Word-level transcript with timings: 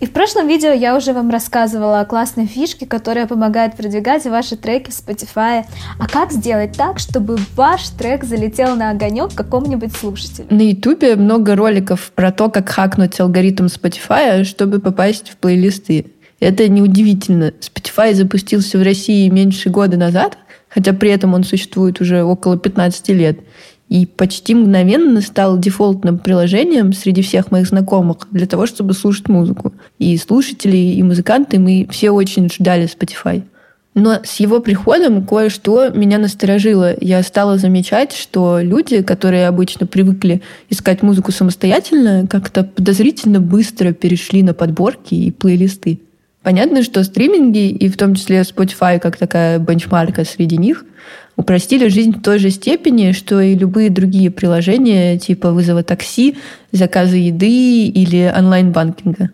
И 0.00 0.06
в 0.06 0.12
прошлом 0.12 0.48
видео 0.48 0.70
я 0.70 0.96
уже 0.96 1.12
вам 1.12 1.28
рассказывала 1.28 2.00
о 2.00 2.06
классной 2.06 2.46
фишке, 2.46 2.86
которая 2.86 3.26
помогает 3.26 3.76
продвигать 3.76 4.24
ваши 4.24 4.56
треки 4.56 4.90
в 4.90 4.94
Spotify. 4.94 5.64
А 5.98 6.08
как 6.08 6.32
сделать 6.32 6.72
так, 6.72 6.98
чтобы 6.98 7.38
ваш 7.54 7.90
трек 7.90 8.24
залетел 8.24 8.76
на 8.76 8.90
огонек 8.90 9.34
какому-нибудь 9.34 9.92
слушателю? 9.92 10.46
На 10.48 10.62
YouTube 10.62 11.18
много 11.18 11.54
роликов 11.54 12.12
про 12.14 12.32
то, 12.32 12.48
как 12.48 12.70
хакнуть 12.70 13.20
алгоритм 13.20 13.66
Spotify, 13.66 14.44
чтобы 14.44 14.80
попасть 14.80 15.28
в 15.28 15.36
плейлисты. 15.36 16.06
Это 16.40 16.66
неудивительно. 16.68 17.52
Spotify 17.60 18.14
запустился 18.14 18.78
в 18.78 18.82
России 18.82 19.28
меньше 19.28 19.68
года 19.68 19.98
назад, 19.98 20.38
хотя 20.70 20.94
при 20.94 21.10
этом 21.10 21.34
он 21.34 21.44
существует 21.44 22.00
уже 22.00 22.24
около 22.24 22.56
15 22.56 23.08
лет 23.10 23.40
и 23.90 24.06
почти 24.06 24.54
мгновенно 24.54 25.20
стал 25.20 25.58
дефолтным 25.58 26.18
приложением 26.18 26.92
среди 26.92 27.22
всех 27.22 27.50
моих 27.50 27.66
знакомых 27.66 28.28
для 28.30 28.46
того, 28.46 28.66
чтобы 28.66 28.94
слушать 28.94 29.28
музыку. 29.28 29.74
И 29.98 30.16
слушатели, 30.16 30.76
и 30.76 31.02
музыканты, 31.02 31.58
мы 31.58 31.86
все 31.90 32.10
очень 32.12 32.48
ждали 32.48 32.88
Spotify. 32.88 33.42
Но 33.94 34.20
с 34.22 34.38
его 34.38 34.60
приходом 34.60 35.26
кое-что 35.26 35.90
меня 35.90 36.18
насторожило. 36.18 36.94
Я 37.00 37.24
стала 37.24 37.58
замечать, 37.58 38.12
что 38.12 38.60
люди, 38.60 39.02
которые 39.02 39.48
обычно 39.48 39.88
привыкли 39.88 40.40
искать 40.68 41.02
музыку 41.02 41.32
самостоятельно, 41.32 42.28
как-то 42.30 42.62
подозрительно 42.62 43.40
быстро 43.40 43.92
перешли 43.92 44.44
на 44.44 44.54
подборки 44.54 45.14
и 45.14 45.32
плейлисты. 45.32 45.98
Понятно, 46.44 46.84
что 46.84 47.02
стриминги, 47.02 47.68
и 47.68 47.88
в 47.88 47.96
том 47.96 48.14
числе 48.14 48.42
Spotify 48.42 49.00
как 49.00 49.16
такая 49.16 49.58
бенчмарка 49.58 50.24
среди 50.24 50.56
них, 50.56 50.84
упростили 51.40 51.88
жизнь 51.88 52.12
в 52.12 52.22
той 52.22 52.38
же 52.38 52.50
степени, 52.50 53.12
что 53.12 53.40
и 53.40 53.54
любые 53.54 53.88
другие 53.88 54.30
приложения 54.30 55.18
типа 55.18 55.52
вызова 55.52 55.82
такси, 55.82 56.36
заказа 56.70 57.16
еды 57.16 57.86
или 57.86 58.32
онлайн-банкинга. 58.36 59.30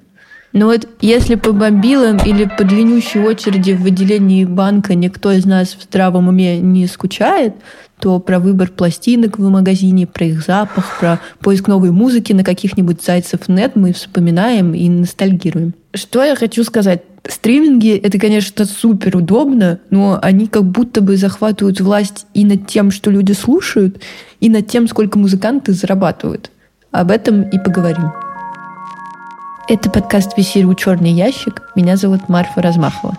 Но 0.52 0.66
вот 0.66 0.88
если 1.01 1.34
по 1.34 1.52
бомбилам 1.52 2.19
или 2.24 2.48
по 2.56 2.65
длиннющей 2.65 3.20
очереди 3.20 3.73
в 3.73 3.84
отделении 3.84 4.45
банка 4.45 4.95
никто 4.95 5.32
из 5.32 5.45
нас 5.45 5.77
в 5.79 5.82
здравом 5.82 6.29
уме 6.29 6.60
не 6.60 6.87
скучает, 6.87 7.54
то 7.99 8.21
про 8.21 8.38
выбор 8.38 8.71
пластинок 8.71 9.38
в 9.38 9.51
магазине, 9.51 10.07
про 10.07 10.27
их 10.27 10.43
запах, 10.43 10.99
про 11.01 11.21
поиск 11.40 11.66
новой 11.66 11.90
музыки 11.90 12.32
на 12.32 12.45
каких-нибудь 12.45 13.02
зайцев 13.02 13.49
нет 13.49 13.73
мы 13.74 13.93
вспоминаем 13.93 14.74
и 14.74 14.88
ностальгируем. 14.88 15.74
Что 15.93 16.23
я 16.23 16.37
хочу 16.37 16.62
сказать? 16.62 17.02
Стриминги— 17.29 17.96
это, 18.02 18.19
конечно, 18.19 18.65
супер 18.65 19.16
удобно, 19.16 19.80
но 19.91 20.19
они 20.23 20.46
как 20.46 20.65
будто 20.65 21.01
бы 21.01 21.16
захватывают 21.16 21.80
власть 21.80 22.27
и 22.35 22.45
над 22.45 22.66
тем, 22.66 22.91
что 22.91 23.10
люди 23.10 23.33
слушают, 23.33 24.01
и 24.41 24.49
над 24.49 24.66
тем, 24.68 24.88
сколько 24.88 25.18
музыканты 25.18 25.73
зарабатывают. 25.73 26.51
Об 26.91 27.10
этом 27.10 27.43
и 27.43 27.59
поговорим. 27.59 28.13
Это 29.68 29.91
подкаст 29.91 30.38
«Веселье 30.38 30.74
черный 30.77 31.10
ящик». 31.10 31.63
Меня 31.74 31.96
зовут 31.96 32.29
Марфа 32.29 32.63
Размахова. 32.63 33.16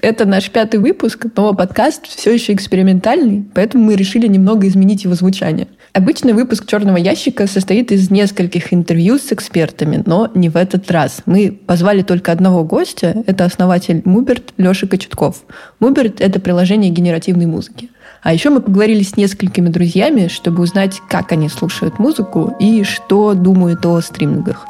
Это 0.00 0.26
наш 0.26 0.48
пятый 0.50 0.78
выпуск, 0.78 1.26
но 1.36 1.52
подкаст 1.54 2.06
все 2.06 2.32
еще 2.32 2.52
экспериментальный, 2.54 3.44
поэтому 3.52 3.84
мы 3.84 3.96
решили 3.96 4.28
немного 4.28 4.68
изменить 4.68 5.02
его 5.02 5.14
звучание. 5.14 5.66
Обычный 5.92 6.34
выпуск 6.34 6.66
«Черного 6.66 6.98
ящика» 6.98 7.48
состоит 7.48 7.90
из 7.90 8.08
нескольких 8.08 8.72
интервью 8.72 9.18
с 9.18 9.32
экспертами, 9.32 10.00
но 10.06 10.30
не 10.34 10.50
в 10.50 10.56
этот 10.56 10.88
раз. 10.92 11.22
Мы 11.26 11.50
позвали 11.50 12.02
только 12.02 12.30
одного 12.30 12.62
гостя, 12.62 13.24
это 13.26 13.44
основатель 13.44 14.02
Муберт 14.04 14.52
Леша 14.56 14.86
Кочетков. 14.86 15.42
Муберт— 15.80 16.20
это 16.20 16.38
приложение 16.38 16.90
генеративной 16.92 17.46
музыки. 17.46 17.88
А 18.22 18.32
еще 18.32 18.50
мы 18.50 18.60
поговорили 18.60 19.02
с 19.02 19.16
несколькими 19.16 19.68
друзьями, 19.68 20.28
чтобы 20.28 20.62
узнать, 20.62 21.00
как 21.08 21.32
они 21.32 21.48
слушают 21.48 21.98
музыку 21.98 22.54
и 22.60 22.84
что 22.84 23.34
думают 23.34 23.84
о 23.84 24.00
стримингах. 24.00 24.66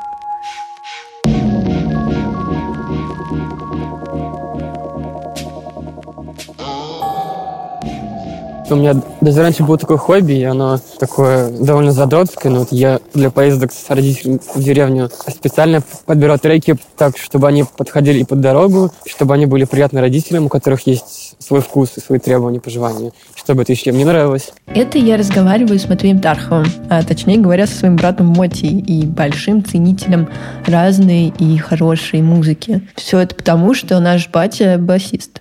У 8.70 8.76
меня 8.76 8.94
даже 9.20 9.42
раньше 9.42 9.62
было 9.62 9.78
такое 9.78 9.96
хобби, 9.96 10.34
и 10.34 10.44
оно 10.44 10.78
такое 10.98 11.50
довольно 11.50 11.92
задротское. 11.92 12.52
Но 12.52 12.60
вот 12.60 12.68
я 12.70 13.00
для 13.14 13.30
поездок 13.30 13.72
с 13.72 13.88
родителями 13.88 14.40
в 14.54 14.62
деревню 14.62 15.10
специально 15.28 15.82
подбирал 16.06 16.38
треки 16.38 16.76
так, 16.96 17.16
чтобы 17.16 17.48
они 17.48 17.64
подходили 17.76 18.20
и 18.20 18.24
под 18.24 18.40
дорогу, 18.40 18.92
чтобы 19.06 19.34
они 19.34 19.46
были 19.46 19.64
приятны 19.64 20.00
родителям, 20.00 20.46
у 20.46 20.48
которых 20.48 20.86
есть 20.86 21.36
свой 21.38 21.60
вкус 21.60 21.92
и 21.96 22.00
свои 22.00 22.18
требования, 22.18 22.60
пожелания, 22.60 23.12
чтобы 23.34 23.62
это 23.62 23.72
еще 23.72 23.92
мне 23.92 24.04
нравилось. 24.04 24.52
Это 24.66 24.98
я 24.98 25.16
разговариваю 25.16 25.78
с 25.78 25.88
Матвеем 25.88 26.20
Тарховым, 26.20 26.66
а 26.90 27.02
точнее 27.02 27.38
говоря, 27.38 27.66
со 27.66 27.74
своим 27.74 27.96
братом 27.96 28.26
Моти 28.26 28.66
и 28.66 29.06
большим 29.06 29.64
ценителем 29.64 30.28
разной 30.66 31.32
и 31.38 31.56
хорошей 31.56 32.20
музыки. 32.22 32.82
Все 32.96 33.20
это 33.20 33.34
потому, 33.34 33.74
что 33.74 33.98
наш 34.00 34.28
батя 34.28 34.76
басист. 34.78 35.37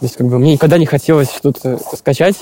То 0.00 0.06
есть, 0.06 0.16
как 0.16 0.26
бы, 0.28 0.38
мне 0.38 0.54
никогда 0.54 0.78
не 0.78 0.86
хотелось 0.86 1.30
что-то 1.30 1.78
скачать 1.96 2.36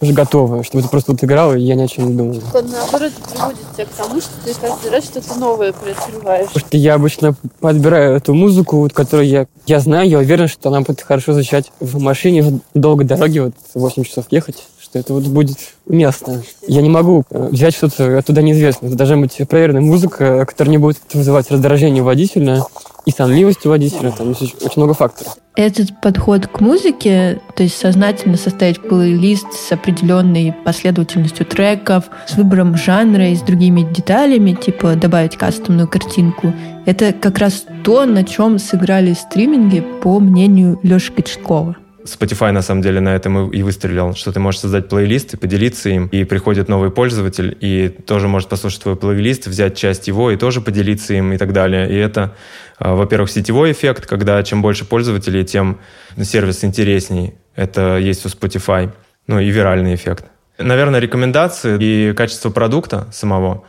уже 0.00 0.12
готовое, 0.12 0.62
чтобы 0.62 0.80
это 0.80 0.90
просто 0.90 1.12
вот 1.12 1.22
играло, 1.22 1.54
и 1.54 1.60
я 1.60 1.74
ни 1.74 1.82
о 1.82 1.88
чем 1.88 2.08
не 2.08 2.14
думал. 2.14 2.42
Он, 2.54 2.70
наоборот, 2.70 3.12
приводит 3.30 3.58
тебя 3.74 3.84
к 3.84 3.90
тому, 3.90 4.20
что 4.20 4.30
ты 4.44 4.54
каждый 4.54 4.90
раз 4.90 5.04
что-то 5.04 5.34
новое 5.38 5.72
приоткрываешь. 5.72 6.48
Потому 6.48 6.66
что 6.66 6.76
я 6.76 6.94
обычно 6.94 7.34
подбираю 7.60 8.16
эту 8.16 8.34
музыку, 8.34 8.78
вот, 8.78 8.92
которую 8.92 9.28
я, 9.28 9.46
я 9.66 9.80
знаю, 9.80 10.08
я 10.08 10.18
уверен, 10.18 10.48
что 10.48 10.68
она 10.68 10.80
будет 10.80 11.00
хорошо 11.00 11.32
звучать 11.32 11.72
в 11.80 12.00
машине 12.00 12.42
в 12.42 12.60
долгой 12.74 13.06
дороге, 13.06 13.42
вот 13.42 13.54
8 13.74 14.04
часов 14.04 14.26
ехать 14.30 14.64
что 14.92 14.98
это 14.98 15.14
вот 15.14 15.24
будет 15.24 15.56
уместно. 15.86 16.42
Я 16.66 16.82
не 16.82 16.90
могу 16.90 17.24
э, 17.30 17.48
взять 17.50 17.74
что-то 17.74 18.18
оттуда 18.18 18.42
неизвестное. 18.42 18.90
Это 18.90 18.98
должна 18.98 19.16
быть 19.16 19.40
проверенная 19.48 19.80
музыка, 19.80 20.44
которая 20.44 20.70
не 20.70 20.76
будет 20.76 21.00
вызывать 21.14 21.50
раздражение 21.50 22.02
водителя 22.02 22.62
и 23.06 23.10
сонливость 23.10 23.64
у 23.64 23.70
водителя. 23.70 24.10
Там 24.10 24.30
есть 24.30 24.62
очень 24.62 24.74
много 24.76 24.92
факторов. 24.92 25.36
Этот 25.54 26.00
подход 26.00 26.46
к 26.46 26.60
музыке, 26.60 27.40
то 27.56 27.62
есть 27.62 27.78
сознательно 27.78 28.36
составить 28.36 28.80
плейлист 28.80 29.52
с 29.52 29.72
определенной 29.72 30.54
последовательностью 30.64 31.46
треков, 31.46 32.04
с 32.26 32.34
выбором 32.34 32.76
жанра 32.76 33.28
и 33.28 33.36
с 33.36 33.40
другими 33.40 33.82
деталями, 33.82 34.52
типа 34.52 34.94
добавить 34.94 35.36
кастомную 35.36 35.88
картинку, 35.88 36.52
это 36.86 37.12
как 37.12 37.38
раз 37.38 37.64
то, 37.84 38.04
на 38.06 38.24
чем 38.24 38.58
сыграли 38.58 39.12
стриминги, 39.12 39.84
по 40.02 40.18
мнению 40.20 40.78
Леши 40.82 41.12
Кочеткова. 41.12 41.76
Spotify 42.04 42.50
на 42.50 42.62
самом 42.62 42.82
деле 42.82 43.00
на 43.00 43.14
этом 43.14 43.50
и 43.50 43.62
выстрелил, 43.62 44.14
что 44.14 44.32
ты 44.32 44.40
можешь 44.40 44.60
создать 44.60 44.88
плейлист 44.88 45.34
и 45.34 45.36
поделиться 45.36 45.88
им, 45.88 46.08
и 46.08 46.24
приходит 46.24 46.68
новый 46.68 46.90
пользователь, 46.90 47.56
и 47.60 47.88
тоже 47.88 48.26
может 48.28 48.48
послушать 48.48 48.82
твой 48.82 48.96
плейлист, 48.96 49.46
взять 49.46 49.76
часть 49.76 50.08
его 50.08 50.30
и 50.30 50.36
тоже 50.36 50.60
поделиться 50.60 51.14
им 51.14 51.32
и 51.32 51.38
так 51.38 51.52
далее. 51.52 51.88
И 51.88 51.94
это, 51.94 52.34
а, 52.78 52.94
во-первых, 52.94 53.30
сетевой 53.30 53.72
эффект, 53.72 54.06
когда 54.06 54.42
чем 54.42 54.62
больше 54.62 54.84
пользователей, 54.84 55.44
тем 55.44 55.78
сервис 56.20 56.64
интересней. 56.64 57.34
Это 57.54 57.98
есть 57.98 58.26
у 58.26 58.28
Spotify. 58.28 58.90
Ну 59.28 59.38
и 59.38 59.50
виральный 59.50 59.94
эффект. 59.94 60.24
Наверное, 60.58 61.00
рекомендации 61.00 61.78
и 61.80 62.12
качество 62.14 62.50
продукта 62.50 63.06
самого 63.12 63.64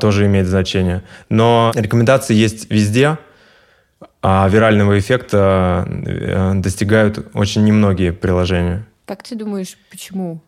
тоже 0.00 0.26
имеет 0.26 0.46
значение. 0.46 1.02
Но 1.28 1.72
рекомендации 1.74 2.34
есть 2.34 2.70
везде, 2.70 3.18
а 4.22 4.48
вирального 4.48 4.98
эффекта 4.98 5.86
э, 5.88 6.52
достигают 6.54 7.30
очень 7.34 7.64
немногие 7.64 8.12
приложения. 8.12 8.86
Как 9.06 9.22
ты 9.22 9.34
думаешь, 9.34 9.76
почему? 9.90 10.42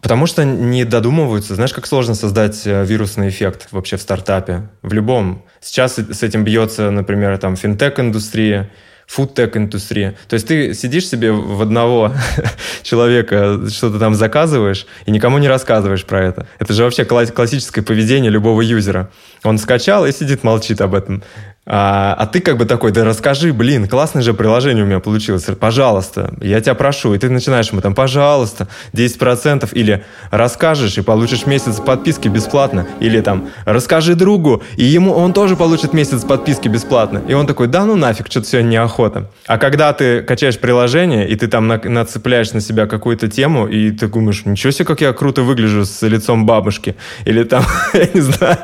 Потому 0.00 0.26
что 0.26 0.44
не 0.44 0.84
додумываются. 0.84 1.54
Знаешь, 1.54 1.72
как 1.72 1.86
сложно 1.86 2.14
создать 2.14 2.66
э, 2.66 2.84
вирусный 2.84 3.28
эффект 3.28 3.68
вообще 3.72 3.96
в 3.96 4.02
стартапе? 4.02 4.68
В 4.82 4.92
любом. 4.92 5.42
Сейчас 5.60 5.98
с 5.98 6.22
этим 6.22 6.44
бьется, 6.44 6.90
например, 6.90 7.36
там 7.38 7.56
финтех-индустрия, 7.56 8.70
фудтек-индустрия. 9.06 10.16
То 10.28 10.34
есть 10.34 10.48
ты 10.48 10.74
сидишь 10.74 11.08
себе 11.08 11.32
в 11.32 11.62
одного 11.62 12.12
человека, 12.82 13.60
что-то 13.70 13.98
там 13.98 14.14
заказываешь, 14.14 14.86
и 15.06 15.10
никому 15.10 15.38
не 15.38 15.48
рассказываешь 15.48 16.04
про 16.04 16.24
это. 16.24 16.46
Это 16.58 16.72
же 16.72 16.82
вообще 16.82 17.04
классическое 17.04 17.84
поведение 17.84 18.30
любого 18.30 18.60
юзера. 18.60 19.10
Он 19.44 19.58
скачал 19.58 20.06
и 20.06 20.12
сидит, 20.12 20.42
молчит 20.42 20.80
об 20.80 20.94
этом. 20.94 21.22
А, 21.68 22.14
а 22.16 22.26
ты 22.26 22.40
как 22.40 22.58
бы 22.58 22.64
такой, 22.64 22.92
да 22.92 23.04
расскажи, 23.04 23.52
блин, 23.52 23.88
классное 23.88 24.22
же 24.22 24.34
приложение 24.34 24.84
у 24.84 24.86
меня 24.86 25.00
получилось, 25.00 25.46
пожалуйста, 25.58 26.32
я 26.40 26.60
тебя 26.60 26.74
прошу. 26.74 27.12
И 27.14 27.18
ты 27.18 27.28
начинаешь 27.28 27.70
ему 27.70 27.80
там, 27.80 27.92
пожалуйста, 27.92 28.68
10% 28.92 29.68
или 29.72 30.04
расскажешь 30.30 30.96
и 30.96 31.02
получишь 31.02 31.44
месяц 31.44 31.80
подписки 31.80 32.28
бесплатно. 32.28 32.86
Или 33.00 33.20
там, 33.20 33.48
расскажи 33.64 34.14
другу, 34.14 34.62
и 34.76 34.84
ему 34.84 35.12
он 35.12 35.32
тоже 35.32 35.56
получит 35.56 35.92
месяц 35.92 36.22
подписки 36.22 36.68
бесплатно. 36.68 37.22
И 37.26 37.34
он 37.34 37.48
такой, 37.48 37.66
да 37.66 37.84
ну 37.84 37.96
нафиг, 37.96 38.28
что-то 38.30 38.46
сегодня 38.46 38.68
неохота. 38.68 39.28
А 39.46 39.58
когда 39.58 39.92
ты 39.92 40.22
качаешь 40.22 40.60
приложение, 40.60 41.28
и 41.28 41.34
ты 41.34 41.48
там 41.48 41.66
на, 41.66 41.80
нацепляешь 41.82 42.52
на 42.52 42.60
себя 42.60 42.86
какую-то 42.86 43.26
тему, 43.28 43.66
и 43.66 43.90
ты 43.90 44.06
думаешь, 44.06 44.44
ничего 44.44 44.70
себе, 44.70 44.84
как 44.84 45.00
я 45.00 45.12
круто 45.12 45.42
выгляжу 45.42 45.84
с 45.84 46.02
лицом 46.06 46.46
бабушки. 46.46 46.94
Или 47.24 47.42
там, 47.42 47.64
я 47.92 48.08
не 48.14 48.20
знаю. 48.20 48.58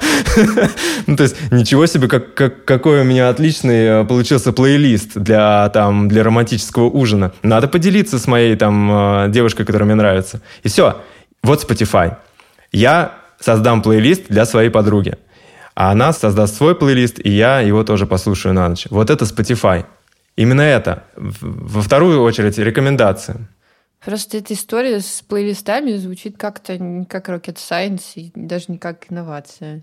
ну, 1.08 1.16
то 1.16 1.24
есть, 1.24 1.36
ничего 1.50 1.86
себе, 1.86 2.06
как, 2.06 2.34
как, 2.34 2.64
какой 2.64 2.91
какой 2.92 3.06
у 3.06 3.08
меня 3.08 3.30
отличный 3.30 3.84
э, 3.86 4.04
получился 4.04 4.52
плейлист 4.52 5.16
для, 5.16 5.70
там, 5.70 6.08
для 6.08 6.22
романтического 6.22 6.90
ужина. 6.90 7.32
Надо 7.42 7.66
поделиться 7.66 8.18
с 8.18 8.26
моей 8.26 8.54
там, 8.54 8.90
э, 8.92 9.28
девушкой, 9.30 9.64
которая 9.64 9.86
мне 9.86 9.94
нравится. 9.94 10.42
И 10.62 10.68
все. 10.68 11.00
Вот 11.42 11.64
Spotify. 11.64 12.16
Я 12.70 13.14
создам 13.40 13.80
плейлист 13.80 14.24
для 14.28 14.44
своей 14.44 14.68
подруги. 14.68 15.16
а 15.74 15.90
она 15.90 16.12
создаст 16.12 16.54
свой 16.56 16.74
плейлист, 16.74 17.18
и 17.24 17.30
я 17.30 17.60
его 17.60 17.82
тоже 17.82 18.06
послушаю 18.06 18.52
на 18.52 18.68
ночь. 18.68 18.86
Вот 18.90 19.08
это 19.08 19.24
Spotify. 19.24 19.86
Именно 20.36 20.60
это. 20.60 21.04
Во 21.16 21.80
вторую 21.80 22.22
очередь 22.22 22.58
рекомендации. 22.58 23.36
Просто 24.04 24.36
эта 24.36 24.52
история 24.52 25.00
с 25.00 25.22
плейлистами 25.26 25.96
звучит 25.96 26.36
как-то 26.36 26.76
не 26.76 27.06
как 27.06 27.30
rocket 27.30 27.56
science 27.56 28.02
и 28.16 28.32
даже 28.34 28.66
не 28.68 28.76
как 28.76 29.06
инновация. 29.10 29.82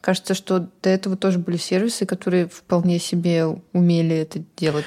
Кажется, 0.00 0.34
что 0.34 0.68
до 0.82 0.88
этого 0.88 1.16
тоже 1.16 1.38
были 1.38 1.58
сервисы, 1.58 2.06
которые 2.06 2.48
вполне 2.48 2.98
себе 2.98 3.44
умели 3.72 4.16
это 4.16 4.42
делать. 4.56 4.86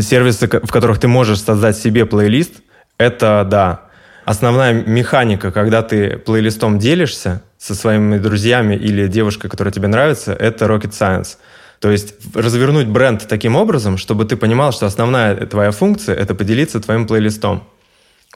Сервисы, 0.00 0.48
в 0.48 0.70
которых 0.72 0.98
ты 0.98 1.06
можешь 1.06 1.40
создать 1.40 1.76
себе 1.76 2.06
плейлист, 2.06 2.54
это 2.96 3.46
да. 3.48 3.84
Основная 4.24 4.72
механика, 4.72 5.52
когда 5.52 5.82
ты 5.82 6.18
плейлистом 6.18 6.78
делишься 6.78 7.42
со 7.56 7.74
своими 7.74 8.18
друзьями 8.18 8.74
или 8.74 9.06
девушкой, 9.06 9.48
которая 9.48 9.72
тебе 9.72 9.88
нравится, 9.88 10.32
это 10.32 10.66
rocket 10.66 10.90
science. 10.90 11.38
То 11.78 11.90
есть 11.90 12.14
развернуть 12.34 12.88
бренд 12.88 13.26
таким 13.28 13.54
образом, 13.54 13.96
чтобы 13.96 14.24
ты 14.24 14.36
понимал, 14.36 14.72
что 14.72 14.86
основная 14.86 15.46
твоя 15.46 15.70
функция– 15.70 16.14
это 16.16 16.34
поделиться 16.34 16.80
твоим 16.80 17.06
плейлистом 17.06 17.62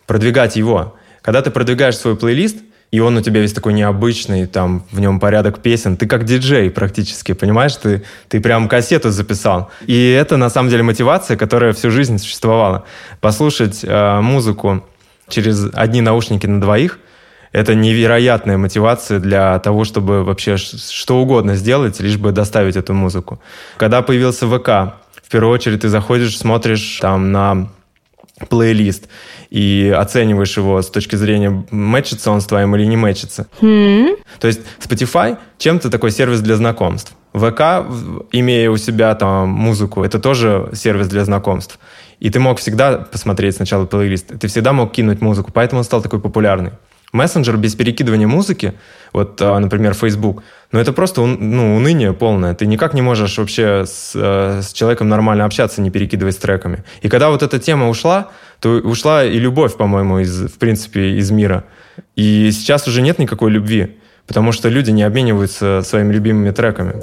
продвигать 0.06 0.56
его. 0.56 0.96
Когда 1.20 1.42
ты 1.42 1.50
продвигаешь 1.50 1.96
свой 1.96 2.16
плейлист, 2.16 2.58
и 2.92 3.00
он 3.00 3.16
у 3.16 3.22
тебя 3.22 3.40
весь 3.40 3.54
такой 3.54 3.72
необычный, 3.72 4.46
там 4.46 4.84
в 4.92 5.00
нем 5.00 5.18
порядок 5.18 5.60
песен, 5.60 5.96
ты 5.96 6.06
как 6.06 6.24
диджей 6.24 6.70
практически, 6.70 7.32
понимаешь? 7.32 7.74
Ты, 7.74 8.04
ты 8.28 8.40
прям 8.40 8.68
кассету 8.68 9.10
записал. 9.10 9.70
И 9.86 10.10
это 10.10 10.36
на 10.36 10.50
самом 10.50 10.68
деле 10.68 10.82
мотивация, 10.82 11.36
которая 11.38 11.72
всю 11.72 11.90
жизнь 11.90 12.18
существовала. 12.18 12.84
Послушать 13.20 13.80
э, 13.82 14.20
музыку 14.20 14.84
через 15.28 15.66
одни 15.72 16.02
наушники 16.02 16.46
на 16.46 16.60
двоих– 16.60 16.98
это 17.52 17.74
невероятная 17.74 18.56
мотивация 18.56 19.20
для 19.20 19.58
того, 19.58 19.84
чтобы 19.84 20.24
вообще 20.24 20.56
что 20.56 21.20
угодно 21.20 21.54
сделать, 21.54 22.00
лишь 22.00 22.16
бы 22.16 22.32
доставить 22.32 22.76
эту 22.76 22.94
музыку. 22.94 23.40
Когда 23.76 24.02
появился 24.02 24.46
ВК, 24.46 24.96
в 25.22 25.30
первую 25.30 25.52
очередь 25.52 25.80
ты 25.80 25.88
заходишь, 25.88 26.36
смотришь 26.36 26.98
там 27.00 27.30
на 27.30 27.68
плейлист 28.48 29.08
и 29.50 29.94
оцениваешь 29.96 30.56
его 30.56 30.80
с 30.80 30.90
точки 30.90 31.16
зрения, 31.16 31.64
мэчится 31.70 32.30
он 32.30 32.40
с 32.40 32.46
твоим 32.46 32.74
или 32.76 32.84
не 32.84 32.96
мэчится. 32.96 33.46
Mm. 33.60 34.18
То 34.40 34.46
есть 34.46 34.60
Spotify 34.80 35.38
чем-то 35.58 35.90
такой 35.90 36.10
сервис 36.10 36.40
для 36.40 36.56
знакомств. 36.56 37.14
ВК, 37.32 37.86
имея 38.32 38.70
у 38.70 38.76
себя 38.76 39.14
там 39.14 39.48
музыку, 39.48 40.04
это 40.04 40.18
тоже 40.18 40.70
сервис 40.74 41.08
для 41.08 41.24
знакомств. 41.24 41.78
И 42.20 42.30
ты 42.30 42.38
мог 42.38 42.58
всегда 42.58 42.98
посмотреть 42.98 43.56
сначала 43.56 43.86
плейлист, 43.86 44.38
ты 44.38 44.48
всегда 44.48 44.72
мог 44.72 44.92
кинуть 44.92 45.20
музыку, 45.20 45.50
поэтому 45.52 45.80
он 45.80 45.84
стал 45.84 46.02
такой 46.02 46.20
популярный 46.20 46.72
мессенджер 47.12 47.56
без 47.56 47.74
перекидывания 47.74 48.26
музыки, 48.26 48.74
вот, 49.12 49.40
а, 49.40 49.58
например, 49.58 49.94
Facebook, 49.94 50.42
ну, 50.72 50.80
это 50.80 50.92
просто 50.92 51.20
ну, 51.20 51.76
уныние 51.76 52.14
полное. 52.14 52.54
Ты 52.54 52.64
никак 52.66 52.94
не 52.94 53.02
можешь 53.02 53.36
вообще 53.36 53.84
с, 53.86 54.12
э, 54.14 54.62
с 54.62 54.72
человеком 54.72 55.08
нормально 55.08 55.44
общаться, 55.44 55.82
не 55.82 55.90
перекидывать 55.90 56.34
с 56.34 56.38
треками. 56.38 56.82
И 57.02 57.08
когда 57.10 57.28
вот 57.28 57.42
эта 57.42 57.58
тема 57.58 57.90
ушла, 57.90 58.28
то 58.58 58.70
ушла 58.70 59.22
и 59.24 59.38
любовь, 59.38 59.76
по-моему, 59.76 60.20
из, 60.20 60.44
в 60.44 60.58
принципе, 60.58 61.18
из 61.18 61.30
мира. 61.30 61.64
И 62.16 62.50
сейчас 62.52 62.88
уже 62.88 63.02
нет 63.02 63.18
никакой 63.18 63.50
любви, 63.50 63.98
потому 64.26 64.52
что 64.52 64.70
люди 64.70 64.90
не 64.90 65.02
обмениваются 65.02 65.82
своими 65.84 66.14
любимыми 66.14 66.50
треками. 66.52 66.94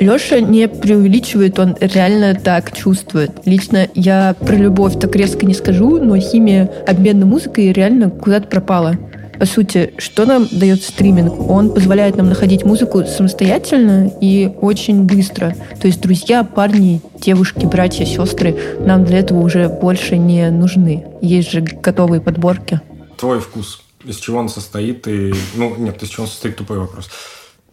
Леша 0.00 0.40
не 0.40 0.68
преувеличивает, 0.68 1.58
он 1.58 1.76
реально 1.80 2.34
так 2.34 2.76
чувствует. 2.76 3.30
Лично 3.46 3.88
я 3.94 4.34
про 4.38 4.54
любовь 4.54 4.98
так 5.00 5.16
резко 5.16 5.46
не 5.46 5.54
скажу, 5.54 5.98
но 5.98 6.18
химия 6.18 6.70
обмена 6.86 7.24
музыкой 7.24 7.72
реально 7.72 8.10
куда-то 8.10 8.48
пропала. 8.48 8.96
По 9.38 9.46
сути, 9.46 9.94
что 9.98 10.26
нам 10.26 10.48
дает 10.50 10.82
стриминг? 10.82 11.50
Он 11.50 11.72
позволяет 11.72 12.16
нам 12.16 12.28
находить 12.28 12.64
музыку 12.64 13.04
самостоятельно 13.04 14.10
и 14.20 14.52
очень 14.60 15.04
быстро. 15.04 15.56
То 15.80 15.86
есть 15.86 16.00
друзья, 16.00 16.44
парни, 16.44 17.00
девушки, 17.18 17.66
братья, 17.66 18.04
сестры 18.04 18.56
нам 18.80 19.04
для 19.04 19.18
этого 19.18 19.40
уже 19.40 19.68
больше 19.68 20.16
не 20.16 20.50
нужны. 20.50 21.06
Есть 21.20 21.50
же 21.50 21.60
готовые 21.60 22.20
подборки. 22.20 22.80
Твой 23.16 23.40
вкус, 23.40 23.82
из 24.04 24.16
чего 24.16 24.38
он 24.38 24.48
состоит? 24.48 25.06
И... 25.08 25.32
Ну, 25.54 25.74
нет, 25.76 26.02
из 26.02 26.08
чего 26.08 26.24
он 26.24 26.28
состоит, 26.28 26.56
тупой 26.56 26.78
вопрос. 26.78 27.08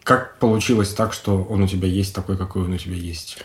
Как 0.02 0.38
получилось 0.38 0.90
так, 0.90 1.12
что 1.12 1.46
он 1.48 1.62
у 1.62 1.68
тебя 1.68 1.86
есть 1.86 2.14
такой, 2.14 2.36
какой 2.36 2.64
он 2.64 2.72
у 2.72 2.78
тебя 2.78 2.96
есть? 2.96 3.38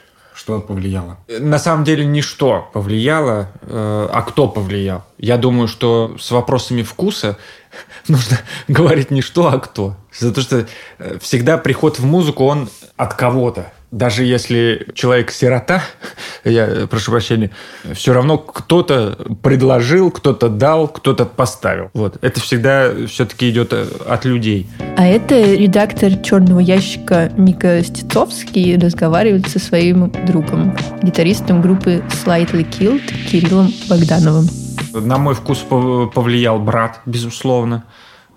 Что 0.47 0.61
повлияло? 0.61 1.17
На 1.27 1.59
самом 1.59 1.83
деле 1.83 2.05
ничто 2.05 2.69
повлияло, 2.71 3.49
э, 3.63 4.07
а 4.09 4.21
кто 4.21 4.47
повлиял? 4.47 5.03
Я 5.17 5.35
думаю, 5.37 5.67
что 5.67 6.15
с 6.17 6.31
вопросами 6.31 6.83
вкуса 6.83 7.35
нужно 8.07 8.39
говорить 8.69 9.11
не 9.11 9.21
что, 9.21 9.47
а 9.47 9.59
кто. 9.59 9.97
Потому 10.17 10.41
что 10.41 10.65
э, 10.99 11.19
всегда 11.19 11.57
приход 11.57 11.99
в 11.99 12.05
музыку, 12.05 12.45
он 12.45 12.69
от 12.95 13.13
кого-то. 13.15 13.73
Даже 13.91 14.25
если 14.25 14.87
человек 14.93 15.31
сирота, 15.31 15.81
я 16.43 16.67
э, 16.67 16.87
прошу 16.87 17.11
прощения, 17.11 17.51
все 17.93 18.11
равно 18.11 18.37
кто-то 18.37 19.17
предложил, 19.41 20.11
кто-то 20.11 20.49
дал, 20.49 20.89
кто-то 20.89 21.25
поставил. 21.25 21.89
Вот. 21.93 22.17
Это 22.21 22.41
всегда 22.41 22.91
все-таки 23.07 23.49
идет 23.49 23.71
э, 23.71 23.85
от 24.05 24.25
людей. 24.25 24.67
А 24.97 25.05
это 25.05 25.39
редактор 25.53 26.17
«Черного 26.17 26.59
ящика» 26.59 27.31
Мика 27.37 27.81
Стецовский 27.81 28.77
разговаривает 28.77 29.47
со 29.47 29.59
своим 29.59 30.11
другом, 30.25 30.75
гитаристом 31.01 31.61
группы 31.61 32.03
Slightly 32.09 32.69
Killed 32.69 33.29
Кириллом 33.29 33.71
Богдановым. 33.89 34.47
На 34.93 35.17
мой 35.17 35.33
вкус 35.33 35.59
повлиял 35.59 36.59
брат, 36.59 36.99
безусловно. 37.05 37.85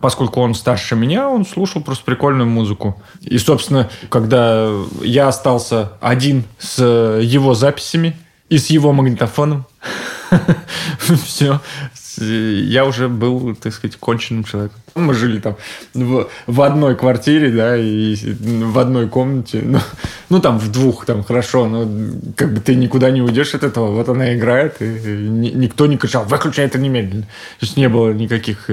Поскольку 0.01 0.41
он 0.41 0.55
старше 0.55 0.97
меня, 0.97 1.29
он 1.29 1.45
слушал 1.45 1.83
просто 1.83 2.05
прикольную 2.05 2.49
музыку. 2.49 3.01
И, 3.21 3.39
собственно, 3.39 3.91
когда 4.09 4.71
я 5.03 5.29
остался 5.29 5.93
один 6.01 6.45
с 6.59 6.83
его 6.83 7.55
записями 7.55 8.17
и 8.49 8.59
с 8.59 8.67
его 8.67 8.93
магнитофоном, 8.93 9.67
все, 11.25 11.61
я 12.21 12.85
уже 12.85 13.09
был, 13.09 13.55
так 13.55 13.73
сказать, 13.73 13.97
конченным 13.97 14.45
человеком. 14.45 14.79
Мы 14.95 15.15
жили 15.15 15.39
там 15.39 15.57
в, 15.95 16.29
в 16.47 16.63
одной 16.63 16.97
квартире, 16.97 17.51
да, 17.51 17.77
и 17.77 18.15
в 18.15 18.79
одной 18.79 19.09
комнате. 19.09 19.63
Ну, 19.65 19.79
ну, 20.29 20.41
там 20.41 20.59
в 20.59 20.71
двух, 20.71 21.07
там 21.07 21.23
хорошо, 21.23 21.67
но 21.67 21.89
как 22.37 22.53
бы 22.53 22.61
ты 22.61 22.75
никуда 22.75 23.11
не 23.11 23.23
уйдешь 23.23 23.55
от 23.55 23.63
этого. 23.63 23.93
Вот 23.93 24.09
она 24.09 24.35
играет, 24.35 24.83
и, 24.83 24.85
и 24.85 25.29
никто 25.29 25.87
не 25.87 25.97
кричал, 25.97 26.25
выключай 26.25 26.67
это 26.67 26.79
немедленно. 26.79 27.23
То 27.23 27.67
есть 27.67 27.77
не 27.77 27.89
было 27.89 28.13
никаких... 28.13 28.69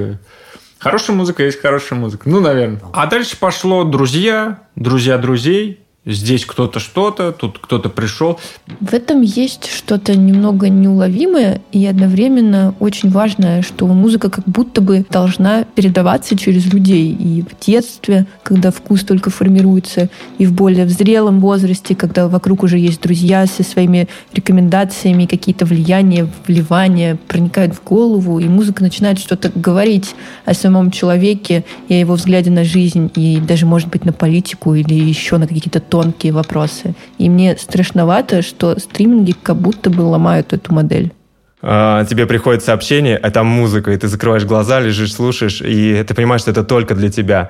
Хорошая 0.87 1.17
музыка 1.17 1.43
есть 1.43 1.61
хорошая 1.61 1.99
музыка. 1.99 2.29
Ну, 2.29 2.39
наверное. 2.39 2.79
А 2.93 3.07
дальше 3.07 3.37
пошло 3.37 3.83
друзья, 3.83 4.61
друзья 4.75 5.17
друзей, 5.17 5.85
здесь 6.07 6.45
кто-то 6.45 6.79
что-то, 6.79 7.31
тут 7.31 7.59
кто-то 7.59 7.89
пришел. 7.89 8.39
В 8.79 8.93
этом 8.93 9.21
есть 9.21 9.69
что-то 9.69 10.15
немного 10.15 10.69
неуловимое 10.69 11.61
и 11.71 11.85
одновременно 11.85 12.73
очень 12.79 13.09
важное, 13.09 13.61
что 13.61 13.85
музыка 13.87 14.29
как 14.29 14.45
будто 14.45 14.81
бы 14.81 15.05
должна 15.09 15.63
передаваться 15.63 16.37
через 16.37 16.71
людей. 16.71 17.11
И 17.11 17.43
в 17.43 17.65
детстве, 17.65 18.25
когда 18.43 18.71
вкус 18.71 19.03
только 19.03 19.29
формируется, 19.29 20.09
и 20.37 20.45
в 20.45 20.53
более 20.53 20.85
в 20.85 20.89
зрелом 20.89 21.41
возрасте, 21.41 21.95
когда 21.95 22.27
вокруг 22.27 22.63
уже 22.63 22.77
есть 22.77 23.01
друзья 23.01 23.45
со 23.45 23.63
своими 23.63 24.07
рекомендациями, 24.33 25.25
какие-то 25.25 25.65
влияния, 25.65 26.27
вливания 26.47 27.17
проникают 27.27 27.75
в 27.75 27.83
голову, 27.83 28.39
и 28.39 28.47
музыка 28.47 28.81
начинает 28.81 29.19
что-то 29.19 29.51
говорить 29.53 30.15
о 30.45 30.53
самом 30.53 30.91
человеке 30.91 31.65
и 31.89 31.93
о 31.93 31.99
его 31.99 32.13
взгляде 32.13 32.49
на 32.49 32.63
жизнь, 32.63 33.11
и 33.15 33.39
даже, 33.39 33.65
может 33.65 33.89
быть, 33.89 34.05
на 34.05 34.13
политику 34.13 34.73
или 34.73 34.93
еще 34.93 35.37
на 35.37 35.47
какие-то 35.47 35.79
тонкие 35.97 36.31
вопросы. 36.31 36.93
И 37.17 37.27
мне 37.27 37.57
страшновато, 37.57 38.43
что 38.43 38.79
стриминги 38.79 39.31
как 39.31 39.57
будто 39.57 39.89
бы 39.89 40.01
ломают 40.01 40.53
эту 40.53 40.73
модель 40.73 41.11
а, 41.59 42.05
тебе 42.05 42.27
приходит 42.27 42.63
сообщение, 42.63 43.17
а 43.17 43.31
там 43.31 43.47
музыка, 43.47 43.91
и 43.91 43.97
ты 43.97 44.07
закрываешь 44.07 44.45
глаза, 44.45 44.79
лежишь, 44.79 45.13
слушаешь, 45.13 45.59
и 45.61 46.03
ты 46.07 46.13
понимаешь, 46.13 46.41
что 46.41 46.51
это 46.51 46.63
только 46.63 46.93
для 46.93 47.09
тебя. 47.09 47.49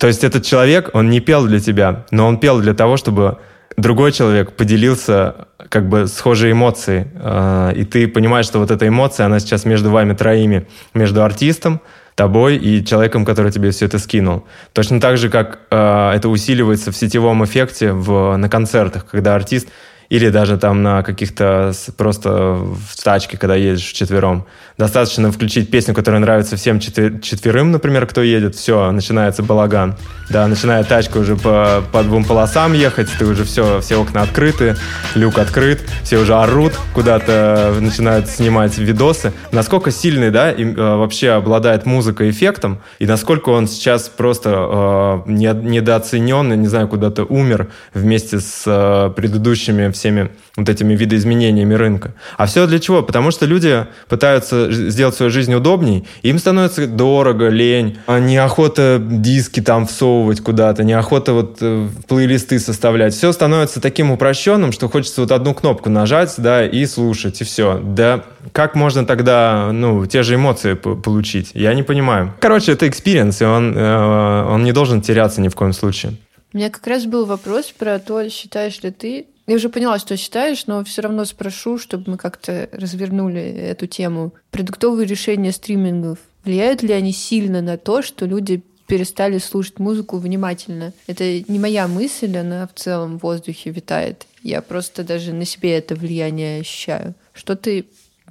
То 0.00 0.06
есть 0.06 0.24
этот 0.24 0.46
человек, 0.46 0.90
он 0.94 1.10
не 1.10 1.20
пел 1.20 1.46
для 1.46 1.60
тебя, 1.60 2.06
но 2.10 2.26
он 2.26 2.38
пел 2.38 2.60
для 2.60 2.72
того, 2.72 2.96
чтобы 2.96 3.36
другой 3.76 4.12
человек 4.12 4.52
поделился 4.52 5.34
как 5.68 5.90
бы 5.90 6.06
схожей 6.06 6.52
эмоцией. 6.52 7.08
А, 7.16 7.72
и 7.72 7.84
ты 7.84 8.08
понимаешь, 8.08 8.46
что 8.46 8.60
вот 8.60 8.70
эта 8.70 8.88
эмоция, 8.88 9.26
она 9.26 9.40
сейчас 9.40 9.66
между 9.66 9.90
вами 9.90 10.14
троими, 10.14 10.66
между 10.94 11.22
артистом, 11.22 11.82
тобой 12.18 12.56
и 12.56 12.84
человеком, 12.84 13.24
который 13.24 13.52
тебе 13.52 13.70
все 13.70 13.86
это 13.86 14.00
скинул. 14.00 14.44
Точно 14.72 15.00
так 15.00 15.16
же, 15.16 15.30
как 15.30 15.60
э, 15.70 16.12
это 16.16 16.28
усиливается 16.28 16.90
в 16.90 16.96
сетевом 16.96 17.44
эффекте 17.44 17.92
в, 17.92 18.36
на 18.36 18.48
концертах, 18.48 19.06
когда 19.06 19.36
артист 19.36 19.68
или 20.08 20.30
даже 20.30 20.56
там 20.56 20.82
на 20.82 21.02
каких-то 21.02 21.72
просто 21.96 22.54
в 22.54 23.02
тачке, 23.02 23.36
когда 23.36 23.54
едешь 23.54 23.86
вчетвером. 23.88 24.46
Достаточно 24.78 25.30
включить 25.32 25.70
песню, 25.70 25.94
которая 25.94 26.20
нравится 26.20 26.56
всем 26.56 26.78
четвер- 26.78 27.20
четверым, 27.20 27.72
например, 27.72 28.06
кто 28.06 28.22
едет, 28.22 28.54
все, 28.54 28.90
начинается 28.90 29.42
балаган. 29.42 29.96
Да, 30.30 30.46
начинает 30.46 30.88
тачка 30.88 31.18
уже 31.18 31.36
по, 31.36 31.82
по 31.92 32.02
двум 32.02 32.24
полосам 32.24 32.72
ехать, 32.74 33.08
ты 33.18 33.26
уже 33.26 33.44
все, 33.44 33.80
все 33.80 33.96
окна 33.96 34.22
открыты, 34.22 34.76
люк 35.14 35.38
открыт, 35.38 35.80
все 36.04 36.18
уже 36.18 36.34
орут, 36.34 36.74
куда-то 36.94 37.74
начинают 37.80 38.28
снимать 38.28 38.78
видосы. 38.78 39.32
Насколько 39.52 39.90
сильный, 39.90 40.30
да, 40.30 40.52
и, 40.52 40.64
э, 40.64 40.74
вообще 40.96 41.30
обладает 41.30 41.86
музыка 41.86 42.28
эффектом, 42.30 42.80
и 42.98 43.06
насколько 43.06 43.48
он 43.50 43.66
сейчас 43.66 44.08
просто 44.08 45.24
э, 45.26 45.30
не- 45.30 45.52
недооценен, 45.52 46.60
не 46.60 46.68
знаю, 46.68 46.88
куда-то 46.88 47.24
умер 47.24 47.68
вместе 47.94 48.40
с 48.40 48.62
э, 48.66 49.10
предыдущими 49.16 49.90
всеми 49.98 50.30
вот 50.56 50.68
этими 50.68 50.94
видоизменениями 50.94 51.74
рынка. 51.74 52.14
А 52.36 52.46
все 52.46 52.66
для 52.66 52.78
чего? 52.78 53.02
Потому 53.02 53.30
что 53.30 53.46
люди 53.46 53.86
пытаются 54.08 54.70
сделать 54.70 55.14
свою 55.14 55.30
жизнь 55.30 55.54
удобней, 55.54 56.06
им 56.22 56.38
становится 56.38 56.86
дорого, 56.86 57.48
лень, 57.48 57.98
а 58.06 58.18
неохота 58.18 59.00
диски 59.00 59.60
там 59.60 59.86
всовывать 59.86 60.40
куда-то, 60.40 60.84
неохота 60.84 61.32
вот 61.32 61.58
э, 61.60 61.88
плейлисты 62.08 62.58
составлять. 62.58 63.14
Все 63.14 63.32
становится 63.32 63.80
таким 63.80 64.10
упрощенным, 64.10 64.72
что 64.72 64.88
хочется 64.88 65.20
вот 65.20 65.32
одну 65.32 65.54
кнопку 65.54 65.90
нажать, 65.90 66.34
да, 66.38 66.64
и 66.66 66.86
слушать, 66.86 67.40
и 67.40 67.44
все. 67.44 67.80
Да 67.82 68.24
как 68.52 68.74
можно 68.74 69.04
тогда, 69.04 69.70
ну, 69.72 70.06
те 70.06 70.22
же 70.22 70.34
эмоции 70.34 70.74
получить? 70.74 71.50
Я 71.54 71.74
не 71.74 71.82
понимаю. 71.82 72.34
Короче, 72.40 72.72
это 72.72 72.88
experience, 72.88 73.40
и 73.42 73.44
он, 73.44 73.76
э, 73.76 74.44
он 74.48 74.64
не 74.64 74.72
должен 74.72 75.00
теряться 75.00 75.40
ни 75.40 75.48
в 75.48 75.54
коем 75.54 75.72
случае. 75.72 76.12
У 76.52 76.56
меня 76.56 76.70
как 76.70 76.86
раз 76.86 77.04
был 77.04 77.26
вопрос 77.26 77.72
про 77.76 77.98
то, 77.98 78.28
считаешь 78.30 78.80
ли 78.82 78.90
ты... 78.90 79.26
Я 79.48 79.56
уже 79.56 79.70
поняла, 79.70 79.98
что 79.98 80.14
считаешь, 80.18 80.66
но 80.66 80.84
все 80.84 81.00
равно 81.00 81.24
спрошу, 81.24 81.78
чтобы 81.78 82.12
мы 82.12 82.16
как-то 82.18 82.68
развернули 82.70 83.40
эту 83.40 83.86
тему. 83.86 84.34
Продуктовые 84.50 85.06
решения 85.06 85.52
стримингов, 85.52 86.18
влияют 86.44 86.82
ли 86.82 86.92
они 86.92 87.12
сильно 87.12 87.62
на 87.62 87.78
то, 87.78 88.02
что 88.02 88.26
люди 88.26 88.62
перестали 88.86 89.38
слушать 89.38 89.78
музыку 89.78 90.18
внимательно? 90.18 90.92
Это 91.06 91.24
не 91.50 91.58
моя 91.58 91.88
мысль, 91.88 92.36
она 92.36 92.66
в 92.66 92.78
целом 92.78 93.18
в 93.18 93.22
воздухе 93.22 93.70
витает. 93.70 94.26
Я 94.42 94.60
просто 94.60 95.02
даже 95.02 95.32
на 95.32 95.46
себе 95.46 95.78
это 95.78 95.94
влияние 95.94 96.60
ощущаю. 96.60 97.14
Что 97.32 97.56
ты 97.56 97.86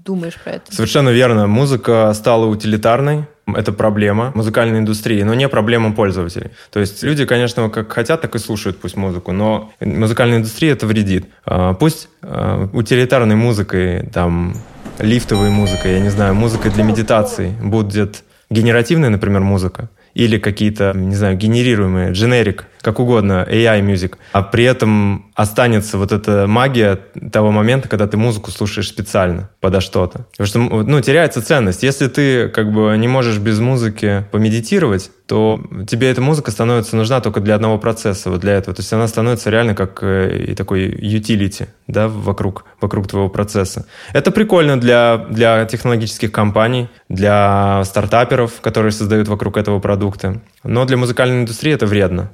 думаешь 0.05 0.39
про 0.39 0.53
это? 0.53 0.75
Совершенно 0.75 1.09
верно. 1.09 1.47
Музыка 1.47 2.13
стала 2.13 2.45
утилитарной. 2.45 3.25
Это 3.55 3.71
проблема 3.71 4.31
музыкальной 4.35 4.79
индустрии, 4.79 5.23
но 5.23 5.33
не 5.33 5.47
проблема 5.47 5.93
пользователей. 5.93 6.51
То 6.71 6.79
есть 6.79 7.03
люди, 7.03 7.25
конечно, 7.25 7.69
как 7.69 7.91
хотят, 7.91 8.21
так 8.21 8.35
и 8.35 8.39
слушают 8.39 8.79
пусть 8.79 8.97
музыку, 8.97 9.31
но 9.31 9.71
музыкальной 9.79 10.37
индустрии 10.37 10.69
это 10.69 10.85
вредит. 10.85 11.25
А, 11.45 11.73
Пусть 11.73 12.09
а, 12.21 12.69
утилитарной 12.73 13.35
музыкой, 13.35 14.07
там, 14.13 14.55
лифтовой 14.99 15.49
музыкой, 15.49 15.93
я 15.93 15.99
не 15.99 16.09
знаю, 16.09 16.35
музыкой 16.35 16.71
для 16.71 16.83
медитации 16.83 17.53
будет 17.61 18.23
генеративная, 18.49 19.09
например, 19.09 19.41
музыка, 19.41 19.89
или 20.13 20.39
какие-то, 20.39 20.93
не 20.95 21.15
знаю, 21.15 21.37
генерируемые, 21.37 22.11
дженерик, 22.11 22.65
как 22.81 22.99
угодно, 22.99 23.45
AI 23.49 23.81
music, 23.81 24.15
а 24.31 24.43
при 24.43 24.63
этом 24.63 25.31
останется 25.35 25.97
вот 25.97 26.11
эта 26.11 26.47
магия 26.47 26.99
того 27.31 27.51
момента, 27.51 27.87
когда 27.87 28.07
ты 28.07 28.17
музыку 28.17 28.51
слушаешь 28.51 28.87
специально 28.87 29.49
подо 29.61 29.81
что-то. 29.81 30.25
Потому 30.31 30.47
что, 30.47 30.59
ну, 30.59 31.01
теряется 31.01 31.41
ценность. 31.41 31.83
Если 31.83 32.07
ты 32.07 32.49
как 32.49 32.71
бы 32.71 32.97
не 32.97 33.07
можешь 33.07 33.37
без 33.37 33.59
музыки 33.59 34.25
помедитировать, 34.31 35.11
то 35.27 35.61
тебе 35.87 36.09
эта 36.09 36.21
музыка 36.21 36.51
становится 36.51 36.95
нужна 36.95 37.19
только 37.21 37.41
для 37.41 37.55
одного 37.55 37.77
процесса, 37.77 38.31
вот 38.31 38.39
для 38.39 38.53
этого. 38.53 38.73
То 38.73 38.81
есть 38.81 38.91
она 38.93 39.07
становится 39.07 39.49
реально 39.49 39.75
как 39.75 40.01
э, 40.01 40.45
и 40.47 40.55
такой 40.55 40.87
utility, 40.87 41.67
да, 41.85 42.07
вокруг, 42.07 42.65
вокруг 42.81 43.07
твоего 43.07 43.29
процесса. 43.29 43.85
Это 44.13 44.31
прикольно 44.31 44.79
для, 44.79 45.27
для 45.29 45.65
технологических 45.65 46.31
компаний, 46.31 46.89
для 47.09 47.83
стартаперов, 47.83 48.61
которые 48.61 48.91
создают 48.91 49.27
вокруг 49.27 49.57
этого 49.57 49.79
продукты. 49.79 50.41
Но 50.63 50.85
для 50.85 50.97
музыкальной 50.97 51.41
индустрии 51.41 51.73
это 51.73 51.85
вредно. 51.85 52.31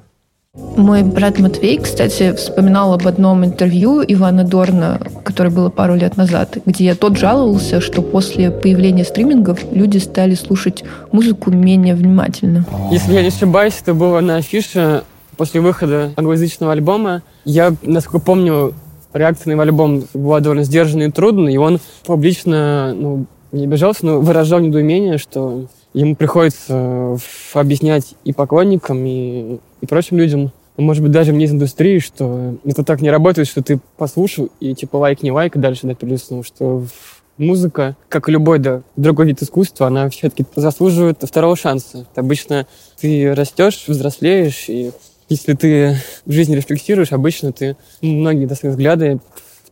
Мой 0.56 1.02
брат 1.02 1.40
Матвей, 1.40 1.78
кстати, 1.78 2.32
вспоминал 2.32 2.92
об 2.94 3.08
одном 3.08 3.44
интервью 3.44 4.04
Ивана 4.06 4.44
Дорна, 4.44 5.00
которое 5.24 5.50
было 5.50 5.68
пару 5.68 5.96
лет 5.96 6.16
назад, 6.16 6.58
где 6.64 6.94
тот 6.94 7.16
жаловался, 7.18 7.80
что 7.80 8.02
после 8.02 8.52
появления 8.52 9.02
стримингов 9.02 9.58
люди 9.72 9.98
стали 9.98 10.34
слушать 10.34 10.84
музыку 11.10 11.50
менее 11.50 11.96
внимательно. 11.96 12.64
Если 12.92 13.14
я 13.14 13.22
не 13.22 13.28
ошибаюсь, 13.28 13.80
это 13.82 13.94
было 13.94 14.20
на 14.20 14.36
афише 14.36 15.02
после 15.36 15.60
выхода 15.60 16.12
англоязычного 16.14 16.72
альбома. 16.72 17.22
Я, 17.44 17.74
насколько 17.82 18.24
помню, 18.24 18.74
реакция 19.12 19.50
на 19.50 19.52
его 19.52 19.62
альбом 19.62 20.04
была 20.14 20.38
довольно 20.38 20.62
сдержанной 20.62 21.08
и 21.08 21.10
трудной, 21.10 21.54
и 21.54 21.56
он 21.56 21.80
публично, 22.06 22.94
ну, 22.94 23.26
не 23.50 23.64
обижался, 23.64 24.06
но 24.06 24.20
выражал 24.20 24.60
недоумение, 24.60 25.18
что 25.18 25.66
ему 25.94 26.16
приходится 26.16 27.14
ф- 27.14 27.56
объяснять 27.56 28.14
и 28.24 28.32
поклонникам, 28.32 29.04
и, 29.06 29.58
и 29.80 29.86
прочим 29.86 30.18
людям, 30.18 30.52
ну, 30.76 30.84
может 30.84 31.02
быть, 31.02 31.12
даже 31.12 31.34
из 31.34 31.52
индустрии, 31.52 32.00
что 32.00 32.56
это 32.64 32.84
так 32.84 33.00
не 33.00 33.10
работает, 33.10 33.48
что 33.48 33.62
ты 33.62 33.80
послушал, 33.96 34.50
и 34.60 34.74
типа 34.74 34.96
лайк, 34.96 35.22
не 35.22 35.30
лайк, 35.30 35.56
и 35.56 35.60
дальше 35.60 35.86
дать 35.86 35.98
плюснул, 35.98 36.42
что 36.42 36.84
музыка, 37.38 37.96
как 38.08 38.28
и 38.28 38.32
любой 38.32 38.58
да, 38.58 38.82
другой 38.96 39.26
вид 39.26 39.42
искусства, 39.42 39.86
она 39.86 40.08
все-таки 40.08 40.44
заслуживает 40.56 41.22
второго 41.22 41.56
шанса. 41.56 42.06
Обычно 42.14 42.66
ты 43.00 43.34
растешь, 43.34 43.84
взрослеешь, 43.86 44.68
и 44.68 44.92
если 45.28 45.54
ты 45.54 45.96
в 46.26 46.32
жизни 46.32 46.56
рефлексируешь, 46.56 47.12
обычно 47.12 47.52
ты 47.52 47.76
многие 48.02 48.46
да, 48.46 48.54
свои 48.54 48.70
взгляды 48.70 49.20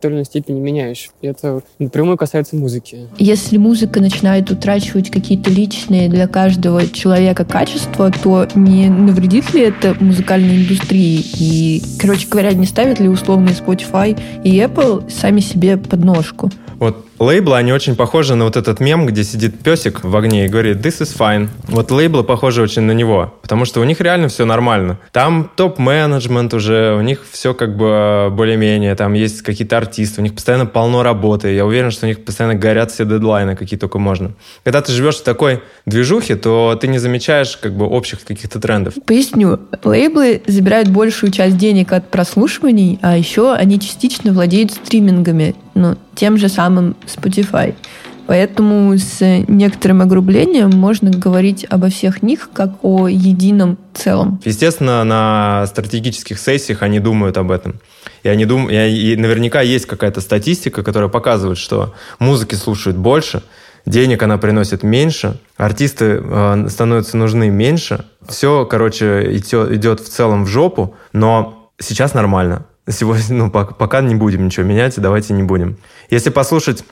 той 0.03 0.11
или 0.11 0.15
иной 0.17 0.25
степени 0.25 0.59
меняешь. 0.59 1.11
И 1.21 1.27
это 1.27 1.61
напрямую 1.79 2.17
касается 2.17 2.57
музыки. 2.57 3.07
Если 3.17 3.57
музыка 3.57 4.01
начинает 4.01 4.51
утрачивать 4.51 5.09
какие-то 5.09 5.49
личные 5.49 6.09
для 6.09 6.27
каждого 6.27 6.85
человека 6.87 7.45
качества, 7.45 8.11
то 8.11 8.45
не 8.55 8.89
навредит 8.89 9.53
ли 9.53 9.61
это 9.61 9.95
музыкальной 9.99 10.57
индустрии? 10.57 11.23
И, 11.39 11.81
короче 11.99 12.27
говоря, 12.27 12.51
не 12.51 12.65
ставят 12.65 12.99
ли 12.99 13.07
условные 13.07 13.55
Spotify 13.55 14.19
и 14.43 14.57
Apple 14.59 15.09
сами 15.09 15.39
себе 15.39 15.77
подножку? 15.77 16.51
Вот 16.79 17.05
лейблы, 17.19 17.57
они 17.57 17.71
очень 17.71 17.95
похожи 17.95 18.35
на 18.35 18.45
вот 18.45 18.57
этот 18.57 18.79
мем, 18.79 19.05
где 19.05 19.23
сидит 19.23 19.59
песик 19.59 20.03
в 20.03 20.15
огне 20.15 20.45
и 20.45 20.49
говорит 20.49 20.77
«this 20.77 21.01
is 21.01 21.17
fine». 21.17 21.49
Вот 21.67 21.91
лейблы 21.91 22.23
похожи 22.23 22.61
очень 22.61 22.83
на 22.83 22.91
него, 22.91 23.33
потому 23.41 23.65
что 23.65 23.79
у 23.81 23.83
них 23.83 24.01
реально 24.01 24.27
все 24.27 24.45
нормально. 24.45 24.99
Там 25.11 25.49
топ-менеджмент 25.55 26.53
уже, 26.53 26.95
у 26.95 27.01
них 27.01 27.21
все 27.31 27.53
как 27.53 27.77
бы 27.77 28.29
более-менее, 28.31 28.95
там 28.95 29.13
есть 29.13 29.41
какие-то 29.41 29.77
артисты, 29.77 30.21
у 30.21 30.23
них 30.23 30.33
постоянно 30.33 30.65
полно 30.65 31.03
работы, 31.03 31.53
я 31.53 31.65
уверен, 31.65 31.91
что 31.91 32.05
у 32.05 32.09
них 32.09 32.23
постоянно 32.23 32.55
горят 32.55 32.91
все 32.91 33.05
дедлайны, 33.05 33.55
какие 33.55 33.79
только 33.79 33.99
можно. 33.99 34.33
Когда 34.63 34.81
ты 34.81 34.91
живешь 34.91 35.17
в 35.17 35.23
такой 35.23 35.61
движухе, 35.85 36.35
то 36.35 36.77
ты 36.79 36.87
не 36.87 36.97
замечаешь 36.97 37.57
как 37.57 37.75
бы 37.75 37.85
общих 37.85 38.23
каких-то 38.23 38.59
трендов. 38.59 38.93
Поясню. 39.05 39.59
Лейблы 39.83 40.41
забирают 40.47 40.89
большую 40.89 41.31
часть 41.31 41.57
денег 41.57 41.91
от 41.91 42.09
прослушиваний, 42.09 42.99
а 43.01 43.17
еще 43.17 43.53
они 43.53 43.79
частично 43.79 44.33
владеют 44.33 44.71
стримингами, 44.71 45.55
ну, 45.75 45.97
тем 46.15 46.37
же 46.37 46.49
самым 46.49 46.95
Spotify. 47.15 47.75
Поэтому 48.25 48.97
с 48.97 49.19
некоторым 49.47 50.01
огрублением 50.01 50.69
можно 50.71 51.11
говорить 51.11 51.65
обо 51.69 51.89
всех 51.89 52.23
них 52.23 52.49
как 52.53 52.71
о 52.81 53.07
едином 53.07 53.77
целом. 53.93 54.39
Естественно, 54.45 55.03
на 55.03 55.65
стратегических 55.67 56.39
сессиях 56.39 56.83
они 56.83 56.99
думают 56.99 57.37
об 57.37 57.51
этом. 57.51 57.81
И, 58.23 58.29
они 58.29 58.45
дум... 58.45 58.69
и, 58.69 59.15
наверняка 59.17 59.61
есть 59.61 59.85
какая-то 59.85 60.21
статистика, 60.21 60.83
которая 60.83 61.09
показывает, 61.09 61.57
что 61.57 61.93
музыки 62.19 62.55
слушают 62.55 62.97
больше, 62.97 63.43
денег 63.85 64.23
она 64.23 64.37
приносит 64.37 64.83
меньше, 64.83 65.37
артисты 65.57 66.21
э, 66.23 66.67
становятся 66.69 67.17
нужны 67.17 67.49
меньше. 67.49 68.05
Все, 68.25 68.65
короче, 68.65 69.35
идет, 69.35 69.99
в 69.99 70.07
целом 70.07 70.45
в 70.45 70.47
жопу, 70.47 70.95
но 71.11 71.69
сейчас 71.77 72.13
нормально. 72.13 72.65
Сегодня, 72.89 73.23
ну, 73.29 73.51
пока, 73.51 74.01
не 74.01 74.15
будем 74.15 74.45
ничего 74.45 74.65
менять, 74.65 74.95
давайте 74.97 75.33
не 75.33 75.43
будем. 75.43 75.77
Если 76.09 76.29
послушать 76.29 76.85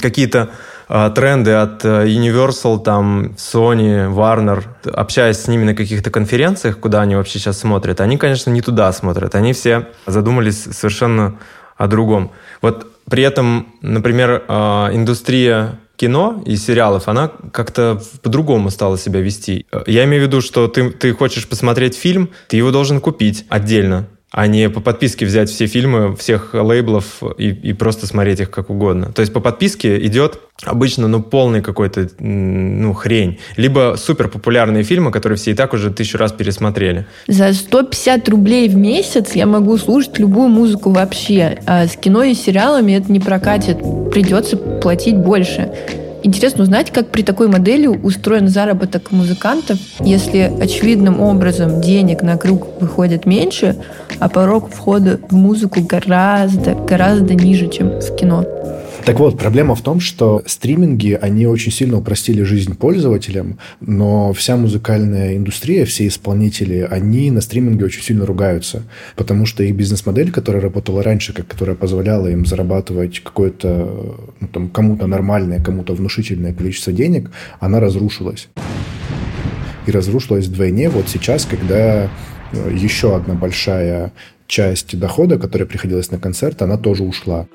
какие-то 0.00 0.50
э, 0.88 1.10
тренды 1.14 1.52
от 1.52 1.84
э, 1.84 2.06
Universal, 2.06 2.82
там, 2.82 3.34
Sony, 3.36 4.12
Warner, 4.12 4.64
общаясь 4.92 5.38
с 5.38 5.48
ними 5.48 5.64
на 5.64 5.74
каких-то 5.74 6.10
конференциях, 6.10 6.78
куда 6.78 7.00
они 7.02 7.16
вообще 7.16 7.38
сейчас 7.38 7.58
смотрят, 7.58 8.00
они, 8.00 8.16
конечно, 8.16 8.50
не 8.50 8.62
туда 8.62 8.92
смотрят. 8.92 9.34
Они 9.34 9.52
все 9.52 9.88
задумались 10.06 10.62
совершенно 10.62 11.38
о 11.76 11.86
другом. 11.86 12.30
Вот 12.62 12.86
при 13.08 13.24
этом, 13.24 13.74
например, 13.82 14.44
э, 14.46 14.52
индустрия 14.92 15.78
кино 15.96 16.42
и 16.46 16.56
сериалов, 16.56 17.08
она 17.08 17.30
как-то 17.52 18.00
по-другому 18.22 18.70
стала 18.70 18.96
себя 18.96 19.20
вести. 19.20 19.66
Я 19.86 20.04
имею 20.04 20.22
в 20.22 20.26
виду, 20.28 20.40
что 20.40 20.66
ты, 20.66 20.90
ты 20.90 21.12
хочешь 21.12 21.46
посмотреть 21.46 21.94
фильм, 21.94 22.30
ты 22.48 22.56
его 22.56 22.70
должен 22.70 23.00
купить 23.00 23.44
отдельно. 23.50 24.06
А 24.30 24.46
не 24.46 24.70
по 24.70 24.80
подписке 24.80 25.26
взять 25.26 25.50
все 25.50 25.66
фильмы 25.66 26.14
всех 26.16 26.54
лейблов 26.54 27.22
и, 27.36 27.48
и 27.48 27.72
просто 27.72 28.06
смотреть 28.06 28.40
их 28.40 28.50
как 28.50 28.70
угодно. 28.70 29.12
То 29.12 29.20
есть 29.20 29.32
по 29.32 29.40
подписке 29.40 29.98
идет 30.06 30.40
обычно 30.62 31.08
ну 31.08 31.22
полный 31.22 31.62
какой-то 31.62 32.08
ну 32.18 32.92
хрень. 32.92 33.38
Либо 33.56 33.96
супер 33.98 34.28
популярные 34.28 34.84
фильмы, 34.84 35.10
которые 35.10 35.36
все 35.36 35.50
и 35.50 35.54
так 35.54 35.72
уже 35.74 35.90
тысячу 35.90 36.18
раз 36.18 36.32
пересмотрели. 36.32 37.06
За 37.26 37.52
150 37.52 38.28
рублей 38.28 38.68
в 38.68 38.76
месяц 38.76 39.32
я 39.32 39.46
могу 39.46 39.76
слушать 39.78 40.18
любую 40.18 40.48
музыку 40.48 40.90
вообще. 40.90 41.58
А 41.66 41.86
с 41.86 41.96
кино 41.96 42.22
и 42.22 42.34
сериалами 42.34 42.92
это 42.92 43.10
не 43.10 43.20
прокатит. 43.20 43.78
Придется 44.12 44.56
платить 44.56 45.16
больше. 45.16 45.72
Интересно 46.22 46.64
узнать, 46.64 46.90
как 46.90 47.08
при 47.08 47.22
такой 47.22 47.48
модели 47.48 47.86
устроен 47.86 48.48
заработок 48.48 49.10
музыкантов, 49.10 49.78
если 50.00 50.52
очевидным 50.60 51.20
образом 51.20 51.80
денег 51.80 52.22
на 52.22 52.36
круг 52.36 52.80
выходит 52.80 53.26
меньше, 53.26 53.76
а 54.18 54.28
порог 54.28 54.70
входа 54.70 55.18
в 55.28 55.34
музыку 55.34 55.80
гораздо, 55.80 56.74
гораздо 56.74 57.34
ниже, 57.34 57.68
чем 57.68 58.00
в 58.00 58.16
кино. 58.16 58.44
Так 59.04 59.18
вот, 59.18 59.38
проблема 59.38 59.74
в 59.74 59.82
том, 59.82 59.98
что 59.98 60.42
стриминги, 60.46 61.18
они 61.20 61.46
очень 61.46 61.72
сильно 61.72 61.98
упростили 61.98 62.42
жизнь 62.42 62.76
пользователям, 62.76 63.58
но 63.80 64.32
вся 64.32 64.56
музыкальная 64.56 65.36
индустрия, 65.36 65.84
все 65.86 66.06
исполнители, 66.06 66.86
они 66.88 67.30
на 67.30 67.40
стриминге 67.40 67.86
очень 67.86 68.02
сильно 68.02 68.26
ругаются, 68.26 68.82
потому 69.16 69.46
что 69.46 69.62
их 69.62 69.74
бизнес-модель, 69.74 70.30
которая 70.30 70.62
работала 70.62 71.02
раньше, 71.02 71.32
как, 71.32 71.46
которая 71.46 71.76
позволяла 71.76 72.28
им 72.28 72.44
зарабатывать 72.44 73.20
какое-то, 73.20 74.16
ну, 74.38 74.48
там, 74.48 74.68
кому-то 74.68 75.06
нормальное, 75.06 75.60
кому-то 75.60 75.94
внушительное 75.94 76.52
количество 76.52 76.92
денег, 76.92 77.30
она 77.58 77.80
разрушилась. 77.80 78.48
И 79.86 79.90
разрушилась 79.90 80.46
вдвойне 80.46 80.90
вот 80.90 81.08
сейчас, 81.08 81.46
когда 81.46 82.10
э, 82.52 82.76
еще 82.76 83.16
одна 83.16 83.34
большая 83.34 84.12
часть 84.46 84.98
дохода, 84.98 85.38
которая 85.38 85.66
приходилась 85.66 86.10
на 86.10 86.18
концерт, 86.18 86.60
она 86.60 86.76
тоже 86.76 87.02
ушла. 87.02 87.46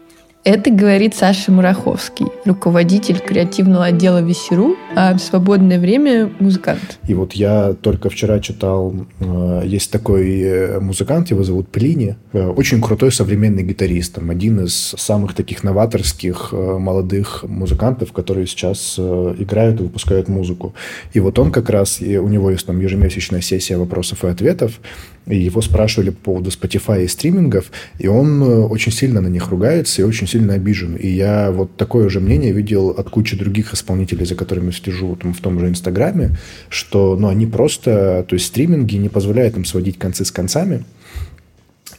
Это 0.45 0.69
говорит 0.69 1.15
Саша 1.15 1.51
Мураховский, 1.51 2.27
руководитель 2.45 3.17
креативного 3.17 3.85
отдела 3.85 4.21
Весеру, 4.21 4.75
а 4.95 5.15
в 5.15 5.19
свободное 5.19 5.79
время 5.79 6.31
музыкант. 6.39 6.99
И 7.07 7.15
вот 7.15 7.33
я 7.33 7.73
только 7.73 8.11
вчера 8.11 8.39
читал, 8.39 8.93
э, 9.19 9.63
есть 9.65 9.89
такой 9.89 10.39
э, 10.41 10.79
музыкант, 10.79 11.31
его 11.31 11.43
зовут 11.43 11.69
Плини, 11.69 12.15
э, 12.31 12.45
очень 12.45 12.79
крутой 12.79 13.11
современный 13.11 13.63
гитарист, 13.63 14.13
там, 14.13 14.29
один 14.29 14.63
из 14.63 14.93
самых 14.95 15.33
таких 15.33 15.63
новаторских 15.63 16.51
молодых 16.51 17.43
музыкантов, 17.47 18.11
которые 18.11 18.45
сейчас 18.45 18.99
играют 18.99 19.79
и 19.79 19.83
выпускают 19.83 20.27
музыку. 20.27 20.75
И 21.13 21.19
вот 21.19 21.39
он 21.39 21.51
как 21.51 21.71
раз, 21.71 21.99
у 21.99 22.27
него 22.27 22.51
есть 22.51 22.67
там 22.67 22.79
ежемесячная 22.79 23.41
сессия 23.41 23.77
вопросов 23.77 24.23
и 24.23 24.27
ответов, 24.27 24.79
и 25.27 25.37
его 25.37 25.61
спрашивали 25.61 26.09
по 26.09 26.31
поводу 26.31 26.49
Spotify 26.49 27.03
и 27.03 27.07
стримингов, 27.07 27.71
и 27.97 28.07
он 28.07 28.41
очень 28.41 28.91
сильно 28.91 29.21
на 29.21 29.27
них 29.27 29.49
ругается 29.49 30.01
и 30.01 30.05
очень 30.05 30.27
сильно 30.27 30.53
обижен. 30.53 30.95
И 30.95 31.07
я 31.07 31.51
вот 31.51 31.77
такое 31.77 32.09
же 32.09 32.19
мнение 32.19 32.51
видел 32.51 32.89
от 32.89 33.09
кучи 33.09 33.35
других 33.37 33.73
исполнителей, 33.73 34.25
за 34.25 34.35
которыми 34.35 34.71
слежу 34.71 35.15
там, 35.15 35.33
в 35.33 35.39
том 35.41 35.59
же 35.59 35.67
Инстаграме, 35.67 36.37
что 36.69 37.15
ну, 37.19 37.27
они 37.27 37.47
просто, 37.47 38.25
то 38.27 38.35
есть 38.35 38.45
стриминги 38.47 38.97
не 38.97 39.09
позволяют 39.09 39.57
им 39.57 39.65
сводить 39.65 39.97
концы 39.97 40.25
с 40.25 40.31
концами, 40.31 40.83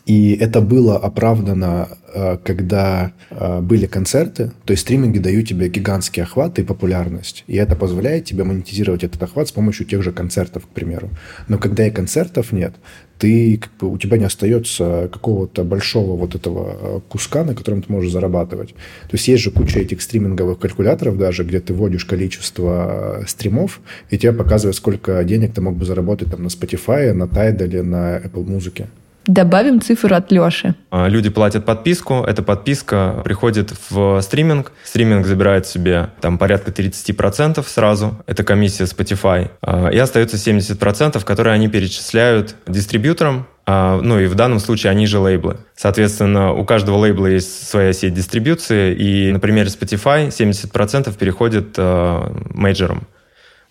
и 0.06 0.34
это 0.34 0.60
было 0.60 0.96
оправдано, 0.96 1.88
э, 1.90 2.05
когда 2.44 3.12
э, 3.30 3.60
были 3.60 3.86
концерты, 3.86 4.52
то 4.64 4.72
есть 4.72 4.82
стриминги 4.82 5.18
дают 5.18 5.48
тебе 5.48 5.68
гигантский 5.68 6.22
охват 6.22 6.58
и 6.58 6.62
популярность. 6.62 7.44
И 7.46 7.56
это 7.56 7.76
позволяет 7.76 8.24
тебе 8.24 8.44
монетизировать 8.44 9.04
этот 9.04 9.22
охват 9.22 9.48
с 9.48 9.52
помощью 9.52 9.86
тех 9.86 10.02
же 10.02 10.12
концертов, 10.12 10.66
к 10.66 10.68
примеру. 10.68 11.10
Но 11.48 11.58
когда 11.58 11.86
и 11.86 11.90
концертов 11.90 12.52
нет, 12.52 12.74
ты, 13.18 13.58
как 13.58 13.70
бы, 13.78 13.92
у 13.92 13.98
тебя 13.98 14.18
не 14.18 14.24
остается 14.24 15.08
какого-то 15.12 15.64
большого 15.64 16.16
вот 16.16 16.34
этого 16.34 16.76
э, 16.80 17.00
куска, 17.08 17.44
на 17.44 17.54
котором 17.54 17.82
ты 17.82 17.92
можешь 17.92 18.12
зарабатывать. 18.12 18.70
То 18.70 19.12
есть 19.12 19.28
есть 19.28 19.42
же 19.42 19.50
куча 19.50 19.80
этих 19.80 20.02
стриминговых 20.02 20.58
калькуляторов 20.58 21.18
даже, 21.18 21.44
где 21.44 21.60
ты 21.60 21.74
вводишь 21.74 22.04
количество 22.04 23.24
стримов, 23.26 23.80
и 24.10 24.18
тебе 24.18 24.32
показывает, 24.32 24.76
сколько 24.76 25.22
денег 25.24 25.54
ты 25.54 25.60
мог 25.60 25.76
бы 25.76 25.84
заработать 25.84 26.30
там 26.30 26.42
на 26.42 26.48
Spotify, 26.48 27.12
на 27.12 27.24
Tidal 27.24 27.66
или 27.66 27.80
на 27.80 28.18
Apple 28.18 28.44
Music. 28.44 28.86
Добавим 29.26 29.80
цифру 29.80 30.14
от 30.14 30.30
Леши. 30.30 30.74
А, 30.90 31.08
люди 31.08 31.30
платят 31.30 31.64
подписку, 31.64 32.24
эта 32.26 32.44
подписка 32.44 33.22
приходит 33.24 33.72
в 33.90 34.20
стриминг, 34.22 34.70
стриминг 34.84 35.26
забирает 35.26 35.66
себе 35.66 36.10
там 36.20 36.38
порядка 36.38 36.70
30% 36.70 37.64
сразу, 37.66 38.22
это 38.26 38.44
комиссия 38.44 38.84
Spotify, 38.84 39.50
а, 39.62 39.88
и 39.88 39.98
остается 39.98 40.36
70%, 40.36 41.24
которые 41.24 41.54
они 41.54 41.68
перечисляют 41.68 42.54
дистрибьюторам, 42.68 43.48
а, 43.66 44.00
ну 44.00 44.20
и 44.20 44.26
в 44.26 44.36
данном 44.36 44.60
случае 44.60 44.92
они 44.92 45.08
же 45.08 45.18
лейблы. 45.18 45.56
Соответственно, 45.74 46.52
у 46.52 46.64
каждого 46.64 46.96
лейбла 46.96 47.26
есть 47.26 47.68
своя 47.68 47.92
сеть 47.92 48.14
дистрибьюции, 48.14 48.94
и 48.94 49.32
на 49.32 49.40
примере 49.40 49.70
Spotify 49.70 50.28
70% 50.28 51.12
переходит 51.16 51.76
мейджерам 51.76 53.08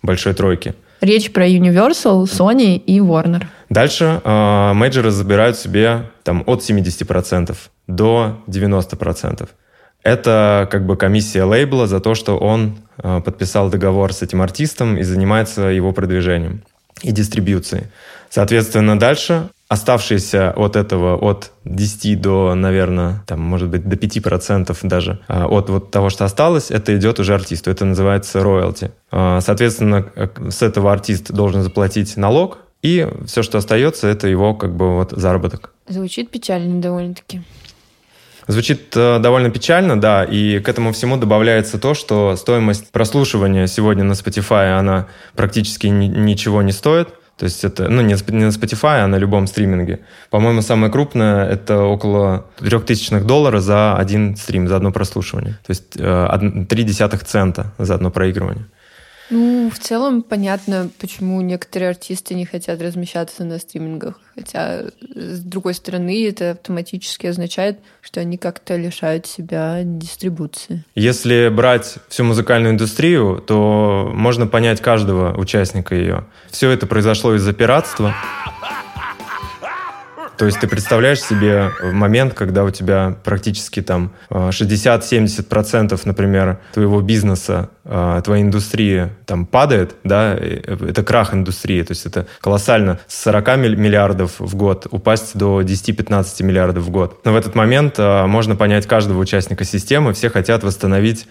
большой 0.02 0.34
тройки. 0.34 0.74
Речь 1.00 1.32
про 1.32 1.46
Universal, 1.46 2.24
Sony 2.24 2.76
и 2.76 2.98
Warner. 2.98 3.44
Дальше 3.68 4.20
э, 4.22 4.72
мейджоры 4.74 5.10
забирают 5.10 5.58
себе 5.58 6.10
там, 6.22 6.42
от 6.46 6.60
70% 6.60 7.56
до 7.86 8.38
90%. 8.46 9.48
Это 10.02 10.68
как 10.70 10.86
бы 10.86 10.96
комиссия 10.96 11.42
лейбла 11.42 11.86
за 11.86 12.00
то, 12.00 12.14
что 12.14 12.38
он 12.38 12.78
э, 13.02 13.20
подписал 13.24 13.70
договор 13.70 14.12
с 14.12 14.22
этим 14.22 14.40
артистом 14.40 14.96
и 14.96 15.02
занимается 15.02 15.62
его 15.62 15.92
продвижением 15.92 16.62
и 17.02 17.10
дистрибьюцией. 17.10 17.88
Соответственно, 18.30 18.98
дальше 18.98 19.50
оставшиеся 19.68 20.52
от 20.52 20.76
этого 20.76 21.16
от 21.16 21.52
10 21.64 22.20
до, 22.20 22.54
наверное, 22.54 23.24
там, 23.26 23.40
может 23.40 23.68
быть, 23.68 23.88
до 23.88 23.96
5% 23.96 24.76
даже 24.82 25.20
а, 25.26 25.46
от 25.46 25.68
вот 25.70 25.90
того, 25.90 26.10
что 26.10 26.24
осталось, 26.24 26.70
это 26.70 26.96
идет 26.96 27.18
уже 27.18 27.34
артисту. 27.34 27.70
Это 27.70 27.84
называется 27.84 28.42
роялти. 28.42 28.92
А, 29.10 29.40
соответственно, 29.40 30.06
с 30.48 30.62
этого 30.62 30.92
артист 30.92 31.32
должен 31.32 31.62
заплатить 31.62 32.16
налог, 32.16 32.58
и 32.82 33.08
все, 33.26 33.42
что 33.42 33.58
остается, 33.58 34.06
это 34.06 34.28
его 34.28 34.54
как 34.54 34.76
бы 34.76 34.94
вот 34.94 35.10
заработок. 35.10 35.72
Звучит 35.88 36.30
печально 36.30 36.80
довольно-таки. 36.80 37.42
Звучит 38.46 38.96
э, 38.96 39.18
довольно 39.18 39.50
печально, 39.50 40.00
да, 40.00 40.22
и 40.22 40.60
к 40.60 40.68
этому 40.68 40.92
всему 40.92 41.16
добавляется 41.16 41.78
то, 41.80 41.94
что 41.94 42.36
стоимость 42.36 42.92
прослушивания 42.92 43.66
сегодня 43.66 44.04
на 44.04 44.12
Spotify, 44.12 44.78
она 44.78 45.08
практически 45.34 45.88
ни, 45.88 46.06
ничего 46.06 46.62
не 46.62 46.70
стоит. 46.70 47.08
То 47.36 47.44
есть 47.44 47.64
это, 47.64 47.88
ну, 47.88 48.02
не 48.02 48.14
на 48.14 48.48
Spotify, 48.50 49.00
а 49.00 49.06
на 49.06 49.18
любом 49.18 49.46
стриминге. 49.46 49.98
По-моему, 50.30 50.62
самое 50.62 50.90
крупное— 50.90 51.44
это 51.50 51.82
около 51.82 52.46
3000 52.60 53.20
долларов 53.20 53.62
за 53.62 53.96
один 53.96 54.36
стрим, 54.36 54.68
за 54.68 54.76
одно 54.76 54.90
прослушивание. 54.90 55.58
То 55.66 55.70
есть 55.70 55.96
э, 55.98 56.66
3 56.68 56.84
десятых 56.84 57.24
цента 57.24 57.74
за 57.78 57.94
одно 57.94 58.10
проигрывание. 58.10 58.64
Ну, 59.30 59.70
в 59.70 59.78
целом 59.78 60.22
понятно, 60.22 60.88
почему 60.98 61.40
некоторые 61.42 61.90
артисты 61.90 62.34
не 62.34 62.46
хотят 62.46 62.80
размещаться 62.80 63.44
на 63.44 63.58
стримингах. 63.58 64.20
Хотя, 64.36 64.82
с 65.14 65.40
другой 65.40 65.72
стороны, 65.72 66.28
это 66.28 66.50
автоматически 66.52 67.26
означает, 67.26 67.78
что 68.02 68.20
они 68.20 68.36
как-то 68.36 68.76
лишают 68.76 69.26
себя 69.26 69.80
дистрибуции. 69.82 70.84
Если 70.94 71.48
брать 71.48 71.96
всю 72.08 72.24
музыкальную 72.24 72.74
индустрию, 72.74 73.42
то 73.46 74.10
можно 74.14 74.46
понять 74.46 74.82
каждого 74.82 75.34
участника 75.38 75.94
ее. 75.94 76.26
Все 76.50 76.70
это 76.70 76.86
произошло 76.86 77.34
из-за 77.34 77.54
пиратства. 77.54 78.14
То 80.36 80.44
есть 80.44 80.60
ты 80.60 80.68
представляешь 80.68 81.22
себе 81.22 81.70
момент, 81.82 82.34
когда 82.34 82.64
у 82.64 82.70
тебя 82.70 83.16
практически 83.24 83.80
там 83.80 84.12
60-70%, 84.30 85.94
э, 85.94 85.98
например, 86.04 86.58
твоего 86.74 87.00
бизнеса, 87.00 87.70
э, 87.84 88.20
твоей 88.22 88.42
индустрии 88.42 89.08
там 89.24 89.46
падает, 89.46 89.94
да, 90.04 90.34
это 90.34 91.02
крах 91.02 91.32
индустрии, 91.32 91.82
то 91.82 91.92
есть 91.92 92.04
это 92.04 92.26
колоссально 92.40 92.98
с 93.06 93.22
40 93.22 93.56
миллиардов 93.56 94.38
в 94.38 94.54
год 94.56 94.86
упасть 94.90 95.36
до 95.36 95.62
10-15 95.62 96.42
миллиардов 96.42 96.84
в 96.84 96.90
год. 96.90 97.20
Но 97.24 97.32
в 97.32 97.36
этот 97.36 97.54
момент 97.54 97.94
э, 97.98 98.26
можно 98.26 98.56
понять 98.56 98.86
каждого 98.86 99.18
участника 99.18 99.64
системы, 99.64 100.12
все 100.12 100.28
хотят 100.28 100.62
восстановить 100.64 101.26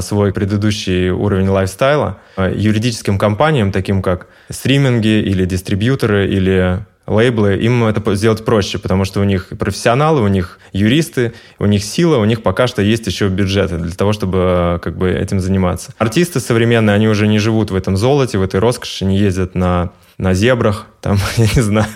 свой 0.00 0.32
предыдущий 0.32 1.10
уровень 1.10 1.48
лайфстайла. 1.48 2.18
Юридическим 2.36 3.18
компаниям, 3.18 3.70
таким 3.72 4.02
как 4.02 4.26
стриминги 4.50 5.20
или 5.20 5.44
дистрибьюторы 5.44 6.28
или 6.28 6.84
лейблы, 7.06 7.56
им 7.56 7.84
это 7.84 8.14
сделать 8.14 8.44
проще, 8.44 8.78
потому 8.78 9.04
что 9.04 9.20
у 9.20 9.24
них 9.24 9.48
профессионалы, 9.58 10.22
у 10.22 10.28
них 10.28 10.58
юристы, 10.72 11.32
у 11.58 11.66
них 11.66 11.82
сила, 11.82 12.18
у 12.18 12.24
них 12.24 12.42
пока 12.42 12.66
что 12.66 12.82
есть 12.82 13.06
еще 13.06 13.28
бюджеты 13.28 13.78
для 13.78 13.94
того, 13.94 14.12
чтобы 14.12 14.38
э, 14.38 14.78
как 14.82 14.96
бы 14.96 15.10
этим 15.10 15.40
заниматься. 15.40 15.92
Артисты 15.98 16.40
современные, 16.40 16.94
они 16.94 17.08
уже 17.08 17.26
не 17.26 17.38
живут 17.38 17.70
в 17.70 17.74
этом 17.74 17.96
золоте, 17.96 18.38
в 18.38 18.42
этой 18.42 18.60
роскоши, 18.60 19.04
не 19.04 19.18
ездят 19.18 19.54
на, 19.54 19.90
на 20.18 20.34
зебрах, 20.34 20.86
там, 21.00 21.18
я 21.36 21.46
не 21.54 21.62
знаю, 21.62 21.86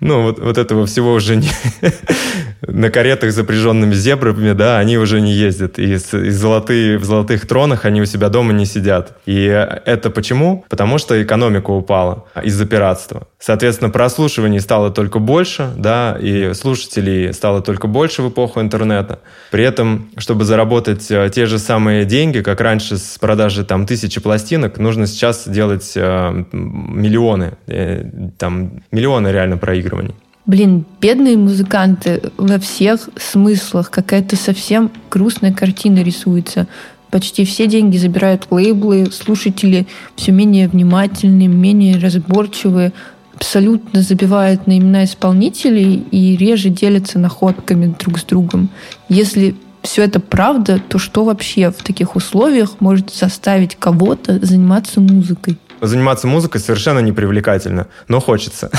ну, 0.00 0.22
вот, 0.22 0.38
вот 0.38 0.58
этого 0.58 0.86
всего 0.86 1.12
уже 1.12 1.36
не, 1.36 1.50
на 2.66 2.90
каретах 2.90 3.32
запряженными 3.32 3.94
зебрами, 3.94 4.52
да, 4.52 4.78
они 4.78 4.98
уже 4.98 5.20
не 5.20 5.32
ездят. 5.32 5.78
И, 5.78 5.96
с, 5.96 6.14
и 6.16 6.30
золотые, 6.30 6.98
в 6.98 7.04
золотых 7.04 7.46
тронах 7.46 7.84
они 7.84 8.02
у 8.02 8.04
себя 8.06 8.28
дома 8.28 8.52
не 8.52 8.66
сидят. 8.66 9.16
И 9.26 9.44
это 9.44 10.10
почему? 10.10 10.64
Потому 10.68 10.98
что 10.98 11.22
экономика 11.22 11.70
упала 11.70 12.26
из-за 12.42 12.66
пиратства. 12.66 13.26
Соответственно, 13.38 13.90
прослушиваний 13.90 14.60
стало 14.60 14.90
только 14.90 15.18
больше, 15.18 15.70
да, 15.76 16.16
и 16.20 16.54
слушателей 16.54 17.32
стало 17.32 17.60
только 17.60 17.88
больше 17.88 18.22
в 18.22 18.28
эпоху 18.28 18.60
интернета. 18.60 19.18
При 19.50 19.64
этом, 19.64 20.10
чтобы 20.16 20.44
заработать 20.44 21.10
э, 21.10 21.28
те 21.34 21.46
же 21.46 21.58
самые 21.58 22.04
деньги, 22.04 22.40
как 22.40 22.60
раньше 22.60 22.98
с 22.98 23.18
продажи 23.18 23.64
там 23.64 23.86
тысячи 23.86 24.20
пластинок, 24.20 24.78
нужно 24.78 25.08
сейчас 25.08 25.48
делать 25.48 25.92
э, 25.96 26.44
миллионы, 26.52 27.54
э, 27.66 28.04
там 28.42 28.82
миллионы 28.90 29.28
реально 29.28 29.56
проигрываний. 29.56 30.16
Блин, 30.46 30.84
бедные 31.00 31.36
музыканты 31.36 32.20
во 32.36 32.58
всех 32.58 33.08
смыслах. 33.16 33.88
Какая-то 33.92 34.34
совсем 34.34 34.90
грустная 35.12 35.52
картина 35.52 36.02
рисуется. 36.02 36.66
Почти 37.12 37.44
все 37.44 37.68
деньги 37.68 37.98
забирают 37.98 38.48
лейблы, 38.50 39.06
слушатели 39.12 39.86
все 40.16 40.32
менее 40.32 40.66
внимательные, 40.66 41.46
менее 41.46 42.00
разборчивые, 42.00 42.92
абсолютно 43.36 44.02
забивают 44.02 44.66
на 44.66 44.76
имена 44.76 45.04
исполнителей 45.04 46.04
и 46.10 46.36
реже 46.36 46.68
делятся 46.68 47.20
находками 47.20 47.94
друг 47.96 48.18
с 48.18 48.24
другом. 48.24 48.70
Если 49.08 49.54
все 49.82 50.02
это 50.02 50.18
правда, 50.18 50.80
то 50.88 50.98
что 50.98 51.22
вообще 51.22 51.70
в 51.70 51.84
таких 51.84 52.16
условиях 52.16 52.80
может 52.80 53.14
заставить 53.14 53.76
кого-то 53.76 54.44
заниматься 54.44 55.00
музыкой? 55.00 55.58
Заниматься 55.82 56.28
музыкой 56.28 56.60
совершенно 56.60 57.00
непривлекательно, 57.00 57.88
но 58.06 58.20
хочется. 58.20 58.70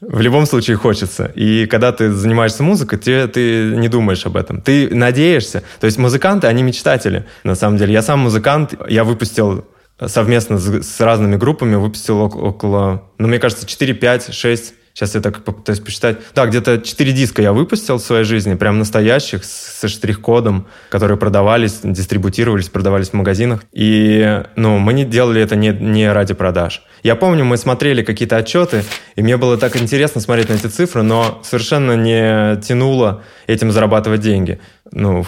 В 0.00 0.20
любом 0.20 0.46
случае 0.46 0.76
хочется. 0.78 1.26
И 1.34 1.66
когда 1.66 1.92
ты 1.92 2.10
занимаешься 2.10 2.62
музыкой, 2.62 2.98
ты, 2.98 3.28
ты 3.28 3.74
не 3.76 3.88
думаешь 3.88 4.24
об 4.24 4.36
этом. 4.36 4.62
Ты 4.62 4.94
надеешься. 4.94 5.62
То 5.80 5.86
есть 5.86 5.98
музыканты, 5.98 6.46
они 6.46 6.62
мечтатели, 6.62 7.26
на 7.42 7.54
самом 7.54 7.76
деле. 7.76 7.92
Я 7.92 8.02
сам 8.02 8.20
музыкант, 8.20 8.74
я 8.88 9.04
выпустил 9.04 9.66
совместно 10.06 10.58
с, 10.58 10.82
с 10.82 11.00
разными 11.00 11.36
группами, 11.36 11.76
выпустил 11.76 12.20
около, 12.20 13.04
ну, 13.18 13.28
мне 13.28 13.38
кажется, 13.38 13.66
4, 13.66 13.94
5, 13.94 14.34
6 14.34 14.74
Сейчас 14.94 15.16
я 15.16 15.20
так 15.20 15.42
попытаюсь 15.42 15.80
посчитать. 15.80 16.18
Да, 16.36 16.46
где-то 16.46 16.78
4 16.78 17.12
диска 17.12 17.42
я 17.42 17.52
выпустил 17.52 17.96
в 17.96 18.00
своей 18.00 18.22
жизни, 18.22 18.54
прям 18.54 18.78
настоящих, 18.78 19.44
со 19.44 19.88
штрих-кодом, 19.88 20.68
которые 20.88 21.18
продавались, 21.18 21.80
дистрибутировались, 21.82 22.68
продавались 22.68 23.08
в 23.08 23.14
магазинах. 23.14 23.64
И, 23.72 24.44
ну, 24.54 24.78
мы 24.78 24.92
не 24.92 25.04
делали 25.04 25.42
это 25.42 25.56
не, 25.56 25.70
не 25.70 26.12
ради 26.12 26.34
продаж. 26.34 26.84
Я 27.02 27.16
помню, 27.16 27.44
мы 27.44 27.56
смотрели 27.56 28.04
какие-то 28.04 28.36
отчеты, 28.36 28.84
и 29.16 29.22
мне 29.22 29.36
было 29.36 29.58
так 29.58 29.76
интересно 29.76 30.20
смотреть 30.20 30.48
на 30.48 30.54
эти 30.54 30.68
цифры, 30.68 31.02
но 31.02 31.40
совершенно 31.42 31.96
не 31.96 32.60
тянуло 32.62 33.24
этим 33.48 33.72
зарабатывать 33.72 34.20
деньги. 34.20 34.60
Ну, 34.92 35.26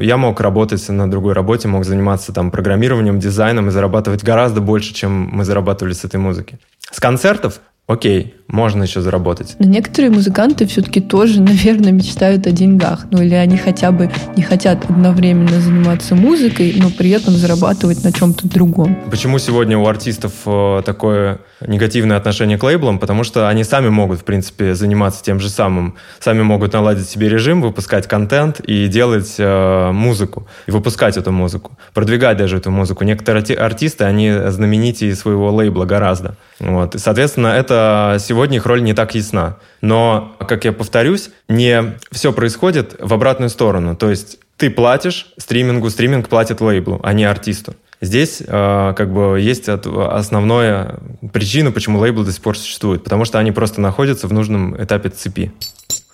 я 0.00 0.16
мог 0.16 0.40
работать 0.40 0.88
на 0.88 1.10
другой 1.10 1.32
работе, 1.32 1.66
мог 1.66 1.84
заниматься 1.84 2.32
там 2.32 2.52
программированием, 2.52 3.18
дизайном 3.18 3.66
и 3.66 3.72
зарабатывать 3.72 4.22
гораздо 4.22 4.60
больше, 4.60 4.94
чем 4.94 5.10
мы 5.32 5.44
зарабатывали 5.44 5.92
с 5.92 6.04
этой 6.04 6.20
музыки. 6.20 6.60
С 6.92 7.00
концертов 7.00 7.60
окей, 7.88 8.36
можно 8.48 8.84
еще 8.84 9.02
заработать. 9.02 9.56
Но 9.58 9.66
некоторые 9.66 10.10
музыканты 10.10 10.66
все-таки 10.66 11.00
тоже, 11.00 11.40
наверное, 11.42 11.92
мечтают 11.92 12.46
о 12.46 12.50
деньгах. 12.50 13.06
Ну 13.10 13.22
или 13.22 13.34
они 13.34 13.56
хотя 13.56 13.92
бы 13.92 14.10
не 14.36 14.42
хотят 14.42 14.84
одновременно 14.88 15.60
заниматься 15.60 16.14
музыкой, 16.14 16.74
но 16.76 16.90
при 16.90 17.10
этом 17.10 17.34
зарабатывать 17.34 18.02
на 18.04 18.12
чем-то 18.12 18.48
другом. 18.48 18.96
Почему 19.10 19.38
сегодня 19.38 19.76
у 19.78 19.86
артистов 19.86 20.32
э, 20.46 20.82
такое 20.84 21.40
негативное 21.60 22.16
отношение 22.16 22.58
к 22.58 22.62
лейблам? 22.62 22.98
Потому 22.98 23.22
что 23.22 23.48
они 23.48 23.64
сами 23.64 23.88
могут, 23.88 24.20
в 24.20 24.24
принципе, 24.24 24.74
заниматься 24.74 25.22
тем 25.22 25.40
же 25.40 25.50
самым. 25.50 25.96
Сами 26.18 26.42
могут 26.42 26.72
наладить 26.72 27.08
себе 27.08 27.28
режим, 27.28 27.60
выпускать 27.60 28.06
контент 28.06 28.60
и 28.60 28.88
делать 28.88 29.34
э, 29.38 29.90
музыку. 29.92 30.48
И 30.66 30.70
выпускать 30.70 31.16
эту 31.18 31.32
музыку. 31.32 31.78
Продвигать 31.92 32.38
даже 32.38 32.56
эту 32.56 32.70
музыку. 32.70 33.04
Некоторые 33.04 33.44
артисты, 33.56 34.04
они 34.04 34.32
знаменитее 34.48 35.14
своего 35.14 35.50
лейбла 35.52 35.84
гораздо. 35.84 36.36
Вот. 36.60 36.94
И, 36.94 36.98
соответственно, 36.98 37.48
это 37.48 38.16
сегодня 38.18 38.37
их 38.44 38.66
роль 38.66 38.82
не 38.82 38.94
так 38.94 39.14
ясна. 39.14 39.58
Но, 39.80 40.36
как 40.38 40.64
я 40.64 40.72
повторюсь, 40.72 41.30
не 41.48 41.96
все 42.10 42.32
происходит 42.32 42.96
в 42.98 43.12
обратную 43.12 43.50
сторону. 43.50 43.96
То 43.96 44.10
есть 44.10 44.38
ты 44.56 44.70
платишь 44.70 45.32
стримингу, 45.36 45.90
стриминг 45.90 46.28
платит 46.28 46.60
лейблу, 46.60 47.00
а 47.02 47.12
не 47.12 47.24
артисту. 47.24 47.74
Здесь 48.00 48.40
э, 48.40 48.94
как 48.96 49.12
бы 49.12 49.40
есть 49.40 49.68
основная 49.68 50.98
причина, 51.32 51.72
почему 51.72 51.98
лейблы 51.98 52.24
до 52.24 52.32
сих 52.32 52.42
пор 52.42 52.56
существуют, 52.56 53.02
потому 53.04 53.24
что 53.24 53.38
они 53.38 53.50
просто 53.50 53.80
находятся 53.80 54.28
в 54.28 54.32
нужном 54.32 54.80
этапе 54.80 55.08
цепи. 55.08 55.52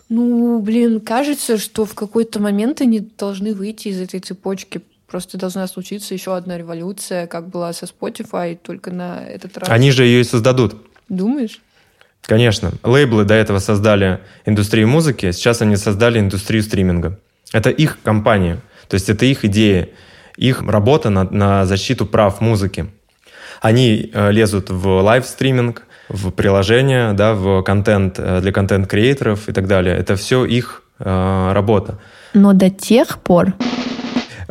Ну, 0.09 0.61
блин, 0.61 1.01
кажется, 1.01 1.59
что 1.59 1.85
в 1.85 1.95
какой-то 1.95 2.41
момент 2.41 2.81
они 2.81 3.01
должны 3.01 3.55
выйти 3.55 3.89
из 3.89 4.01
этой 4.01 4.21
цепочки, 4.21 4.83
Просто 5.15 5.39
должна 5.39 5.69
случиться 5.69 6.13
еще 6.13 6.35
одна 6.35 6.59
революция, 6.59 7.29
как 7.29 7.49
была 7.49 7.73
со 7.73 7.87
Spotify, 7.87 8.59
только 8.61 8.91
на 8.91 9.25
этот 9.25 9.57
раз. 9.59 9.69
Они 9.69 9.93
же 9.93 10.05
ее 10.05 10.23
и 10.23 10.25
создадут. 10.25 10.75
Думаешь? 11.09 11.61
Конечно. 12.27 12.73
Лейблы 12.83 13.25
до 13.25 13.35
этого 13.35 13.59
создали 13.59 14.21
индустрию 14.47 14.89
музыки, 14.89 15.33
сейчас 15.33 15.63
они 15.63 15.77
создали 15.77 16.19
индустрию 16.19 16.63
стриминга. 16.63 17.19
Это 17.53 17.71
их 17.71 17.99
компания, 18.03 18.61
то 18.89 18.95
есть 18.95 19.09
это 19.09 19.27
их 19.27 19.45
идея, 19.45 19.89
их 20.37 20.63
работа 20.63 21.11
на, 21.11 21.25
на 21.25 21.67
защиту 21.67 22.07
прав 22.07 22.41
музыки. 22.41 22.87
Они 23.61 24.11
э, 24.13 24.33
лезут 24.33 24.71
в 24.71 25.01
live-стриминг, 25.03 25.83
в 26.09 26.31
приложения, 26.31 27.13
да, 27.13 27.35
в 27.35 27.63
контент 27.63 28.17
э, 28.19 28.41
для 28.41 28.53
контент-creator 28.53 29.37
ов 29.37 29.49
и 29.49 29.53
так 29.53 29.67
далее. 29.67 29.97
Это 29.97 30.17
все 30.17 30.45
их 30.45 30.83
э, 30.99 31.53
работа. 31.53 31.99
Но 32.35 32.53
до 32.53 32.69
тех 32.69 33.19
пор, 33.19 33.55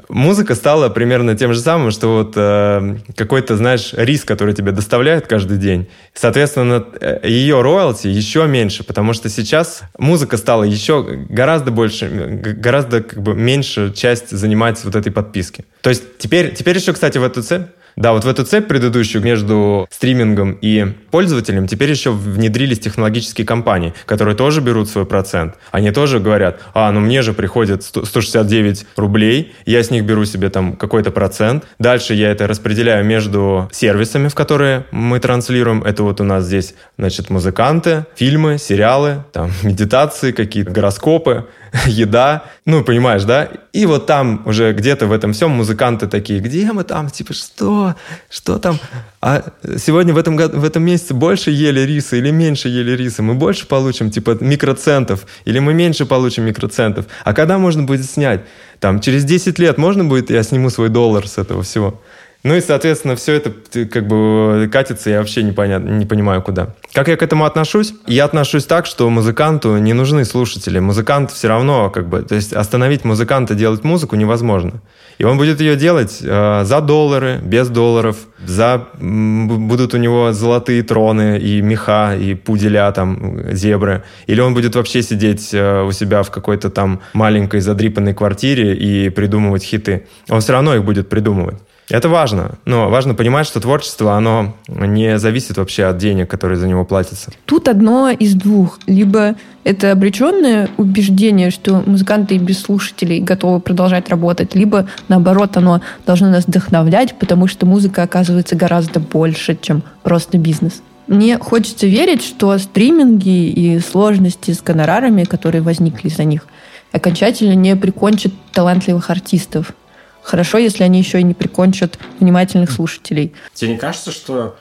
музыка 0.09 0.55
стала 0.55 0.89
примерно 0.89 1.35
тем 1.35 1.53
же 1.53 1.59
самым, 1.59 1.91
что 1.91 2.17
вот 2.17 2.33
э, 2.35 2.97
какой-то, 3.15 3.57
знаешь, 3.57 3.93
риск, 3.93 4.27
который 4.27 4.53
тебе 4.53 4.71
доставляют 4.71 5.27
каждый 5.27 5.57
день. 5.57 5.87
Соответственно, 6.13 6.85
э, 6.99 7.19
ее 7.23 7.61
роялти 7.61 8.07
еще 8.07 8.47
меньше, 8.47 8.83
потому 8.83 9.13
что 9.13 9.29
сейчас 9.29 9.83
музыка 9.97 10.37
стала 10.37 10.63
еще 10.63 11.03
гораздо 11.29 11.71
больше, 11.71 12.07
гораздо 12.09 13.01
как 13.01 13.21
бы 13.21 13.33
меньше 13.35 13.93
часть 13.93 14.31
занимать 14.31 14.83
вот 14.83 14.95
этой 14.95 15.11
подписки. 15.11 15.65
То 15.81 15.89
есть 15.89 16.17
теперь, 16.17 16.53
теперь 16.53 16.77
еще, 16.77 16.93
кстати, 16.93 17.17
в 17.17 17.23
эту 17.23 17.43
цель 17.43 17.67
да, 17.95 18.13
вот 18.13 18.23
в 18.23 18.27
эту 18.27 18.43
цепь 18.43 18.67
предыдущую 18.67 19.23
между 19.23 19.87
стримингом 19.91 20.57
и 20.61 20.85
пользователем 21.11 21.67
теперь 21.67 21.91
еще 21.91 22.11
внедрились 22.11 22.79
технологические 22.79 23.45
компании, 23.45 23.93
которые 24.05 24.35
тоже 24.35 24.61
берут 24.61 24.89
свой 24.89 25.05
процент. 25.05 25.55
Они 25.71 25.91
тоже 25.91 26.19
говорят, 26.19 26.61
а, 26.73 26.91
ну 26.91 26.99
мне 26.99 27.21
же 27.21 27.33
приходит 27.33 27.83
169 27.83 28.85
рублей, 28.95 29.53
я 29.65 29.83
с 29.83 29.91
них 29.91 30.03
беру 30.05 30.25
себе 30.25 30.49
там 30.49 30.75
какой-то 30.75 31.11
процент. 31.11 31.65
Дальше 31.79 32.13
я 32.13 32.31
это 32.31 32.47
распределяю 32.47 33.05
между 33.05 33.69
сервисами, 33.71 34.27
в 34.27 34.35
которые 34.35 34.85
мы 34.91 35.19
транслируем. 35.19 35.83
Это 35.83 36.03
вот 36.03 36.21
у 36.21 36.23
нас 36.23 36.45
здесь, 36.45 36.75
значит, 36.97 37.29
музыканты, 37.29 38.05
фильмы, 38.15 38.57
сериалы, 38.57 39.23
там, 39.31 39.51
медитации, 39.63 40.31
какие-то 40.31 40.71
гороскопы, 40.71 41.45
еда, 41.87 42.43
ну, 42.65 42.83
понимаешь, 42.83 43.23
да? 43.23 43.49
И 43.71 43.85
вот 43.85 44.05
там 44.05 44.43
уже 44.45 44.73
где-то 44.73 45.07
в 45.07 45.11
этом 45.11 45.33
всем 45.33 45.51
музыканты 45.51 46.07
такие, 46.07 46.39
где 46.39 46.71
мы 46.71 46.83
там, 46.83 47.09
типа, 47.09 47.33
что? 47.33 47.95
Что 48.29 48.59
там? 48.59 48.79
А 49.21 49.43
сегодня 49.77 50.13
в 50.13 50.17
этом, 50.17 50.35
году, 50.35 50.59
в 50.59 50.63
этом 50.63 50.83
месяце 50.83 51.13
больше 51.15 51.49
ели 51.49 51.79
риса 51.81 52.15
или 52.15 52.29
меньше 52.29 52.69
ели 52.69 52.91
риса? 52.91 53.23
Мы 53.23 53.33
больше 53.33 53.65
получим, 53.65 54.11
типа, 54.11 54.37
микроцентов 54.39 55.25
или 55.45 55.59
мы 55.59 55.73
меньше 55.73 56.05
получим 56.05 56.45
микроцентов? 56.45 57.05
А 57.23 57.33
когда 57.33 57.57
можно 57.57 57.83
будет 57.83 58.05
снять? 58.05 58.41
Там, 58.79 58.99
через 58.99 59.23
10 59.23 59.57
лет 59.59 59.77
можно 59.77 60.05
будет, 60.05 60.29
я 60.29 60.43
сниму 60.43 60.69
свой 60.69 60.89
доллар 60.89 61.27
с 61.27 61.37
этого 61.37 61.63
всего? 61.63 62.01
Ну 62.43 62.55
и, 62.55 62.61
соответственно, 62.61 63.15
все 63.15 63.33
это 63.33 63.53
как 63.85 64.05
бы 64.05 64.69
катится, 64.71 65.09
я 65.09 65.19
вообще 65.19 65.43
не, 65.43 65.53
понят, 65.53 65.81
не 65.83 66.05
понимаю, 66.05 66.41
куда. 66.41 66.75
Как 66.91 67.07
я 67.07 67.15
к 67.15 67.23
этому 67.23 67.45
отношусь? 67.45 67.93
Я 68.05 68.25
отношусь 68.25 68.65
так, 68.65 68.85
что 68.85 69.09
музыканту 69.09 69.77
не 69.77 69.93
нужны 69.93 70.25
слушатели. 70.25 70.79
Музыкант 70.79 71.31
все 71.31 71.47
равно, 71.47 71.89
как 71.89 72.09
бы, 72.09 72.21
то 72.21 72.35
есть 72.35 72.51
остановить 72.51 73.05
музыканта 73.05 73.55
делать 73.55 73.85
музыку 73.85 74.17
невозможно. 74.17 74.81
И 75.19 75.23
он 75.23 75.37
будет 75.37 75.61
ее 75.61 75.77
делать 75.77 76.19
э, 76.21 76.63
за 76.65 76.81
доллары, 76.81 77.39
без 77.41 77.69
долларов, 77.69 78.17
за 78.45 78.87
будут 78.99 79.93
у 79.93 79.97
него 79.97 80.33
золотые 80.33 80.83
троны 80.83 81.39
и 81.39 81.61
меха, 81.61 82.13
и 82.13 82.33
пуделя, 82.33 82.91
там, 82.91 83.53
зебры. 83.53 84.03
Или 84.27 84.41
он 84.41 84.53
будет 84.53 84.75
вообще 84.75 85.01
сидеть 85.01 85.53
э, 85.53 85.83
у 85.83 85.93
себя 85.93 86.23
в 86.23 86.31
какой-то 86.31 86.69
там 86.69 86.99
маленькой 87.13 87.61
задрипанной 87.61 88.13
квартире 88.13 88.75
и 88.75 89.09
придумывать 89.09 89.63
хиты. 89.63 90.07
Он 90.29 90.41
все 90.41 90.51
равно 90.51 90.75
их 90.75 90.83
будет 90.83 91.07
придумывать. 91.07 91.55
Это 91.89 92.09
важно. 92.09 92.57
Но 92.65 92.89
важно 92.89 93.13
понимать, 93.13 93.45
что 93.45 93.59
творчество, 93.59 94.13
оно 94.15 94.55
не 94.67 95.17
зависит 95.17 95.57
вообще 95.57 95.85
от 95.85 95.97
денег, 95.97 96.29
которые 96.29 96.57
за 96.57 96.67
него 96.67 96.85
платятся. 96.85 97.31
Тут 97.45 97.67
одно 97.67 98.09
из 98.09 98.35
двух. 98.35 98.79
Либо 98.87 99.35
это 99.63 99.91
обреченное 99.91 100.69
убеждение, 100.77 101.51
что 101.51 101.83
музыканты 101.85 102.35
и 102.35 102.39
без 102.39 102.61
слушателей 102.61 103.19
готовы 103.19 103.59
продолжать 103.59 104.09
работать, 104.09 104.55
либо, 104.55 104.87
наоборот, 105.07 105.57
оно 105.57 105.81
должно 106.05 106.29
нас 106.29 106.45
вдохновлять, 106.45 107.17
потому 107.19 107.47
что 107.47 107.65
музыка 107.65 108.03
оказывается 108.03 108.55
гораздо 108.55 108.99
больше, 108.99 109.57
чем 109.61 109.83
просто 110.03 110.37
бизнес. 110.37 110.81
Мне 111.07 111.37
хочется 111.37 111.85
верить, 111.85 112.23
что 112.23 112.57
стриминги 112.57 113.49
и 113.49 113.79
сложности 113.79 114.51
с 114.51 114.61
гонорарами, 114.61 115.25
которые 115.25 115.61
возникли 115.61 116.07
из-за 116.07 116.23
них, 116.23 116.45
окончательно 116.93 117.53
не 117.53 117.75
прикончат 117.75 118.31
талантливых 118.53 119.09
артистов. 119.09 119.73
Хорошо, 120.23 120.57
если 120.57 120.83
они 120.83 120.99
еще 120.99 121.19
и 121.19 121.23
не 121.23 121.33
прикончат 121.33 121.99
внимательных 122.19 122.71
слушателей. 122.71 123.33
Тебе 123.53 123.71
не 123.71 123.77
кажется, 123.77 124.11
что 124.11 124.55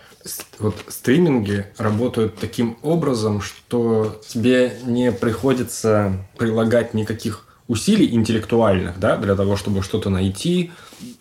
вот 0.59 0.77
стриминги 0.89 1.67
работают 1.79 2.37
таким 2.37 2.77
образом, 2.83 3.41
что 3.41 4.21
тебе 4.29 4.75
не 4.85 5.13
приходится 5.13 6.13
прилагать 6.37 6.95
никаких 6.95 7.47
усилий 7.69 8.13
интеллектуальных, 8.13 8.99
да, 8.99 9.17
для 9.17 9.35
того, 9.35 9.57
чтобы 9.57 9.83
что-то 9.83 10.11
найти, 10.11 10.73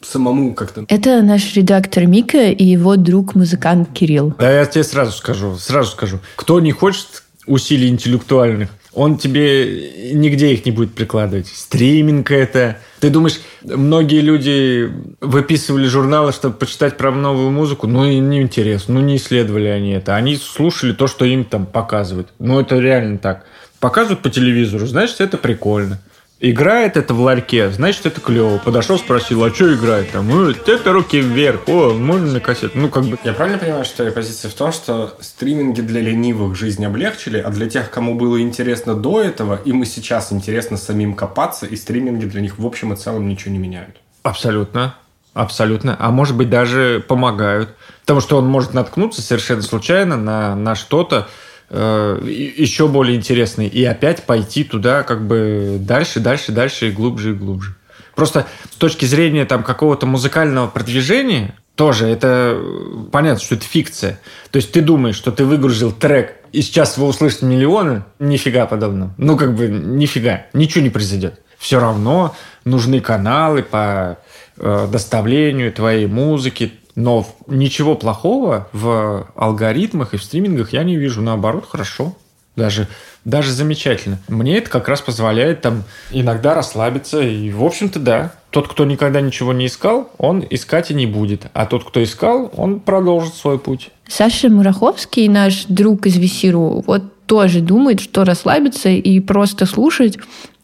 самому 0.02 0.54
как-то... 0.54 0.86
Это 0.88 1.22
наш 1.22 1.54
редактор 1.56 2.08
Мика 2.08 2.50
и 2.50 2.64
его 2.64 2.96
друг-музыкант 2.98 3.90
Кирилл. 3.94 4.34
Да, 4.38 4.52
я 4.52 4.66
тебе 4.66 4.84
сразу 4.84 5.12
скажу, 5.14 5.56
сразу 5.58 5.92
скажу. 5.92 6.20
Кто 6.36 6.60
не 6.60 6.72
хочет 6.72 7.24
усилий 7.46 7.88
интеллектуальных, 7.88 8.70
он 8.94 9.18
тебе 9.18 10.14
нигде 10.14 10.54
их 10.54 10.66
не 10.66 10.72
будет 10.72 10.94
прикладывать. 10.94 11.48
Стриминг 11.48 12.30
это. 12.32 12.78
Ты 13.00 13.10
думаешь, 13.10 13.40
многие 13.64 14.20
люди 14.20 14.92
выписывали 15.22 15.88
журналы, 15.88 16.34
чтобы 16.34 16.56
почитать 16.56 16.98
про 16.98 17.12
новую 17.12 17.52
музыку? 17.52 17.88
Ну, 17.88 18.06
не 18.06 18.42
интересно. 18.42 18.96
Ну, 18.96 19.02
не 19.02 19.16
исследовали 19.16 19.68
они 19.68 19.92
это. 19.92 20.16
Они 20.16 20.36
слушали 20.36 20.92
то, 20.92 21.08
что 21.08 21.26
им 21.26 21.46
там 21.46 21.66
показывают. 21.66 22.30
Ну, 22.40 22.60
это 22.60 22.80
реально 22.80 23.18
так. 23.18 23.46
Показывают 23.80 24.22
по 24.22 24.30
телевизору, 24.30 24.86
значит, 24.86 25.22
это 25.22 25.38
прикольно. 25.38 26.00
Играет 26.44 26.98
это 26.98 27.14
в 27.14 27.22
ларьке, 27.22 27.70
значит, 27.70 28.08
это 28.08 28.20
клево. 28.20 28.58
Подошел, 28.58 28.98
спросил, 28.98 29.44
а 29.44 29.54
что 29.54 29.72
играет 29.76 30.10
там? 30.12 30.28
Ну, 30.28 30.50
это 30.50 30.92
руки 30.92 31.22
вверх. 31.22 31.68
О, 31.68 31.94
можно 31.94 32.34
на 32.34 32.40
кассету? 32.40 32.80
Ну, 32.80 32.90
как 32.90 33.04
бы... 33.04 33.20
Я 33.24 33.34
правильно 33.34 33.60
понимаю, 33.60 33.86
что 33.86 33.98
твоя 33.98 34.12
позиция 34.12 34.50
в 34.50 34.56
том, 34.56 34.72
что 34.72 35.16
стриминги 35.20 35.82
для 35.82 36.02
ленивых 36.02 36.56
жизнь 36.56 36.84
облегчили, 36.84 37.38
а 37.38 37.52
для 37.52 37.70
тех, 37.70 37.92
кому 37.92 38.16
было 38.16 38.42
интересно 38.42 38.96
до 38.96 39.22
этого, 39.22 39.62
им 39.66 39.84
и 39.84 39.86
сейчас 39.86 40.34
интересно 40.34 40.78
самим 40.78 41.14
копаться, 41.14 41.68
и 41.68 41.76
стриминги 41.76 42.26
для 42.26 42.42
них 42.42 42.58
в 42.58 42.66
общем 42.66 42.92
и 42.92 42.96
целом 42.96 43.28
ничего 43.28 43.52
не 43.52 43.60
меняют? 43.60 43.98
Абсолютно. 44.24 44.96
Абсолютно. 45.36 45.96
А 46.00 46.10
может 46.10 46.36
быть, 46.36 46.50
даже 46.50 47.06
помогают. 47.08 47.70
Потому 48.02 48.20
что 48.20 48.40
он 48.40 48.48
может 48.48 48.74
наткнуться 48.74 49.22
совершенно 49.22 49.62
случайно 49.62 50.18
на, 50.18 50.56
на 50.56 50.74
что-то, 50.74 51.28
еще 51.72 52.88
более 52.88 53.16
интересный, 53.16 53.68
и 53.68 53.84
опять 53.86 54.24
пойти 54.24 54.64
туда 54.64 55.04
как 55.04 55.26
бы 55.26 55.78
дальше, 55.80 56.20
дальше, 56.20 56.52
дальше 56.52 56.90
и 56.90 56.92
глубже 56.92 57.32
и 57.32 57.34
глубже. 57.34 57.76
Просто 58.16 58.46
с 58.70 58.76
точки 58.76 59.06
зрения 59.06 59.46
там 59.46 59.64
какого-то 59.64 60.06
музыкального 60.06 60.68
продвижения, 60.68 61.56
тоже 61.76 62.08
это 62.08 62.54
э, 62.56 63.06
понятно, 63.12 63.42
что 63.44 63.56
это 63.56 63.66
фикция. 63.66 64.20
То 64.52 64.58
есть 64.58 64.72
ты 64.72 64.82
думаешь, 64.82 65.16
что 65.16 65.32
ты 65.32 65.46
выгрузил 65.46 65.92
трек, 65.92 66.36
и 66.52 66.62
сейчас 66.62 66.98
вы 66.98 67.08
услышите 67.08 67.46
миллионы, 67.46 68.04
нифига 68.20 68.66
подобного. 68.66 69.14
Ну, 69.18 69.38
как 69.38 69.56
бы, 69.56 69.68
нифига, 69.68 70.46
ничего 70.54 70.84
не 70.84 70.90
произойдет. 70.90 71.42
Все 71.58 71.80
равно 71.80 72.36
нужны 72.66 73.00
каналы 73.00 73.64
по 73.64 74.20
э, 74.58 74.88
доставлению 74.92 75.72
твоей 75.72 76.08
музыки, 76.08 76.74
но 76.96 77.26
ничего 77.48 77.96
плохого 77.96 78.68
в 78.74 79.28
алгоритмах 79.36 80.14
и 80.14 80.18
в 80.18 80.24
стримингах 80.24 80.74
я 80.74 80.84
не 80.84 80.96
вижу. 80.98 81.22
Наоборот, 81.22 81.66
хорошо. 81.70 82.14
Даже, 82.56 82.88
даже 83.24 83.52
замечательно. 83.52 84.20
Мне 84.28 84.58
это 84.58 84.70
как 84.70 84.90
раз 84.90 85.02
позволяет 85.02 85.62
там 85.62 85.84
иногда 86.12 86.54
расслабиться. 86.54 87.22
И, 87.22 87.50
в 87.52 87.64
общем-то, 87.64 88.00
да. 88.00 88.34
Тот, 88.50 88.68
кто 88.68 88.84
никогда 88.84 89.22
ничего 89.22 89.54
не 89.54 89.68
искал, 89.68 90.12
он 90.18 90.46
искать 90.50 90.92
и 90.92 90.94
не 90.94 91.06
будет. 91.06 91.46
А 91.54 91.66
тот, 91.66 91.86
кто 91.86 92.04
искал, 92.04 92.52
он 92.58 92.82
продолжит 92.82 93.34
свой 93.36 93.58
путь. 93.58 93.92
Саша 94.10 94.50
Мураховский, 94.50 95.30
наш 95.30 95.64
друг 95.70 96.06
из 96.06 96.18
Весиру, 96.18 96.84
вот 96.86 97.04
тоже 97.32 97.62
думает, 97.62 98.02
что 98.02 98.26
расслабиться 98.26 98.90
и 98.90 99.22
просто 99.22 99.66
слушать 99.66 100.18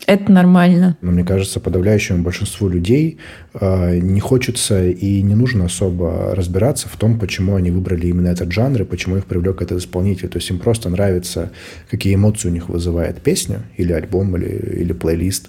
это 0.05 0.29
нормально. 0.29 0.97
Но 0.99 1.11
мне 1.11 1.23
кажется, 1.23 1.61
подавляющему 1.61 2.23
большинству 2.23 2.67
людей 2.67 3.19
э, 3.53 3.99
не 3.99 4.19
хочется 4.19 4.85
и 4.85 5.21
не 5.21 5.33
нужно 5.33 5.65
особо 5.67 6.35
разбираться 6.35 6.89
в 6.89 6.97
том, 6.97 7.19
почему 7.19 7.55
они 7.55 7.71
выбрали 7.71 8.07
именно 8.07 8.27
этот 8.27 8.51
жанр 8.51 8.81
и 8.81 8.83
почему 8.85 9.15
их 9.15 9.25
привлек 9.27 9.61
этот 9.61 9.79
исполнитель. 9.79 10.27
То 10.27 10.39
есть 10.39 10.49
им 10.49 10.59
просто 10.59 10.89
нравится, 10.89 11.51
какие 11.89 12.15
эмоции 12.15 12.49
у 12.49 12.51
них 12.51 12.67
вызывает 12.67 13.21
песня 13.21 13.61
или 13.77 13.93
альбом 13.93 14.35
или, 14.35 14.81
или 14.81 14.91
плейлист 14.91 15.47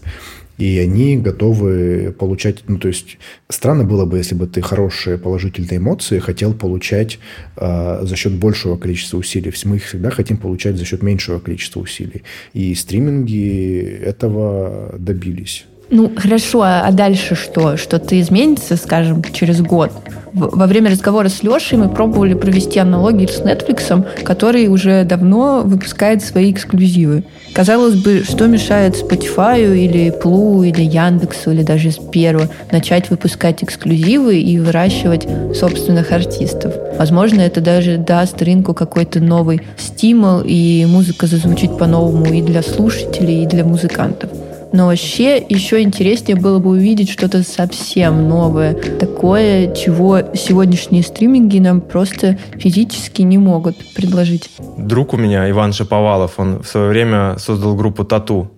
и 0.59 0.79
они 0.79 1.17
готовы 1.17 2.15
получать... 2.19 2.65
Ну, 2.67 2.79
то 2.79 2.89
есть 2.89 3.19
странно 3.49 3.85
было 3.85 4.05
бы, 4.05 4.19
если 4.19 4.35
бы 4.35 4.47
ты 4.47 4.61
хорошие 4.61 5.17
положительные 5.17 5.79
эмоции 5.79 6.19
хотел 6.19 6.53
получать 6.53 7.19
э, 7.57 8.01
за 8.03 8.17
счет 8.17 8.35
большего 8.35 8.77
количества 8.77 9.19
усилий. 9.19 9.53
Мы 9.65 9.77
их 9.77 9.85
всегда 9.85 10.11
хотим 10.11 10.37
получать 10.37 10.77
за 10.77 10.85
счет 10.85 11.03
меньшего 11.03 11.39
количества 11.39 11.81
усилий. 11.81 12.25
И 12.53 12.75
стриминги 12.75 14.01
этого 14.05 14.95
добились. 14.99 15.65
Ну, 15.91 16.13
хорошо, 16.15 16.63
а 16.63 16.91
дальше 16.93 17.35
что? 17.35 17.79
Что-то 17.79 18.21
изменится, 18.21 18.77
скажем, 18.77 19.23
через 19.33 19.63
год? 19.63 19.91
Во 20.35 20.67
время 20.67 20.91
разговора 20.91 21.31
с 21.31 21.43
Лешей 21.43 21.79
мы 21.79 21.89
пробовали 21.89 22.35
провести 22.35 22.79
аналогии 22.79 23.27
с 23.27 23.41
Netflix, 23.41 24.07
который 24.23 24.69
уже 24.69 25.05
давно 25.05 25.63
выпускает 25.65 26.23
свои 26.23 26.53
эксклюзивы. 26.53 27.25
Казалось 27.55 27.95
бы, 27.95 28.23
что 28.29 28.47
мешает 28.47 28.97
Spotify 28.97 29.61
или 29.63 30.13
Plu 30.13 30.69
или 30.69 30.83
Яндексу 30.83 31.53
или 31.53 31.63
даже 31.63 31.91
Сберу 31.91 32.43
начать 32.71 33.09
выпускать 33.09 33.65
эксклюзивы 33.65 34.39
и 34.39 34.59
выращивать 34.59 35.27
собственных 35.55 36.13
артистов? 36.13 36.75
Возможно, 36.99 37.41
это 37.41 37.63
даже 37.63 37.97
даст 37.97 38.43
рынку 38.43 38.75
какой-то 38.75 39.21
новый 39.21 39.63
стимул, 39.79 40.43
и 40.45 40.85
музыка 40.87 41.27
зазвучит 41.27 41.79
по-новому 41.79 42.27
и 42.27 42.43
для 42.43 42.63
слушателей, 42.63 43.45
и 43.45 43.47
для 43.47 43.65
музыкантов. 43.65 44.31
Но 44.73 44.87
вообще 44.87 45.39
еще 45.39 45.83
интереснее 45.83 46.37
было 46.37 46.59
бы 46.59 46.71
увидеть 46.71 47.11
что-то 47.11 47.43
совсем 47.43 48.29
новое. 48.29 48.75
Такое, 48.75 49.75
чего 49.75 50.21
сегодняшние 50.35 51.03
стриминги 51.03 51.59
нам 51.59 51.81
просто 51.81 52.39
физически 52.57 53.23
не 53.23 53.39
могут 53.39 53.77
предложить. 53.95 54.51
Друг 54.77 55.15
у 55.15 55.17
меня, 55.17 55.49
Иван 55.51 55.73
Шаповалов, 55.73 56.39
он 56.39 56.63
в 56.63 56.67
свое 56.67 56.89
время 56.89 57.37
создал 57.39 57.77
группу 57.77 58.05
«Тату». 58.05 58.51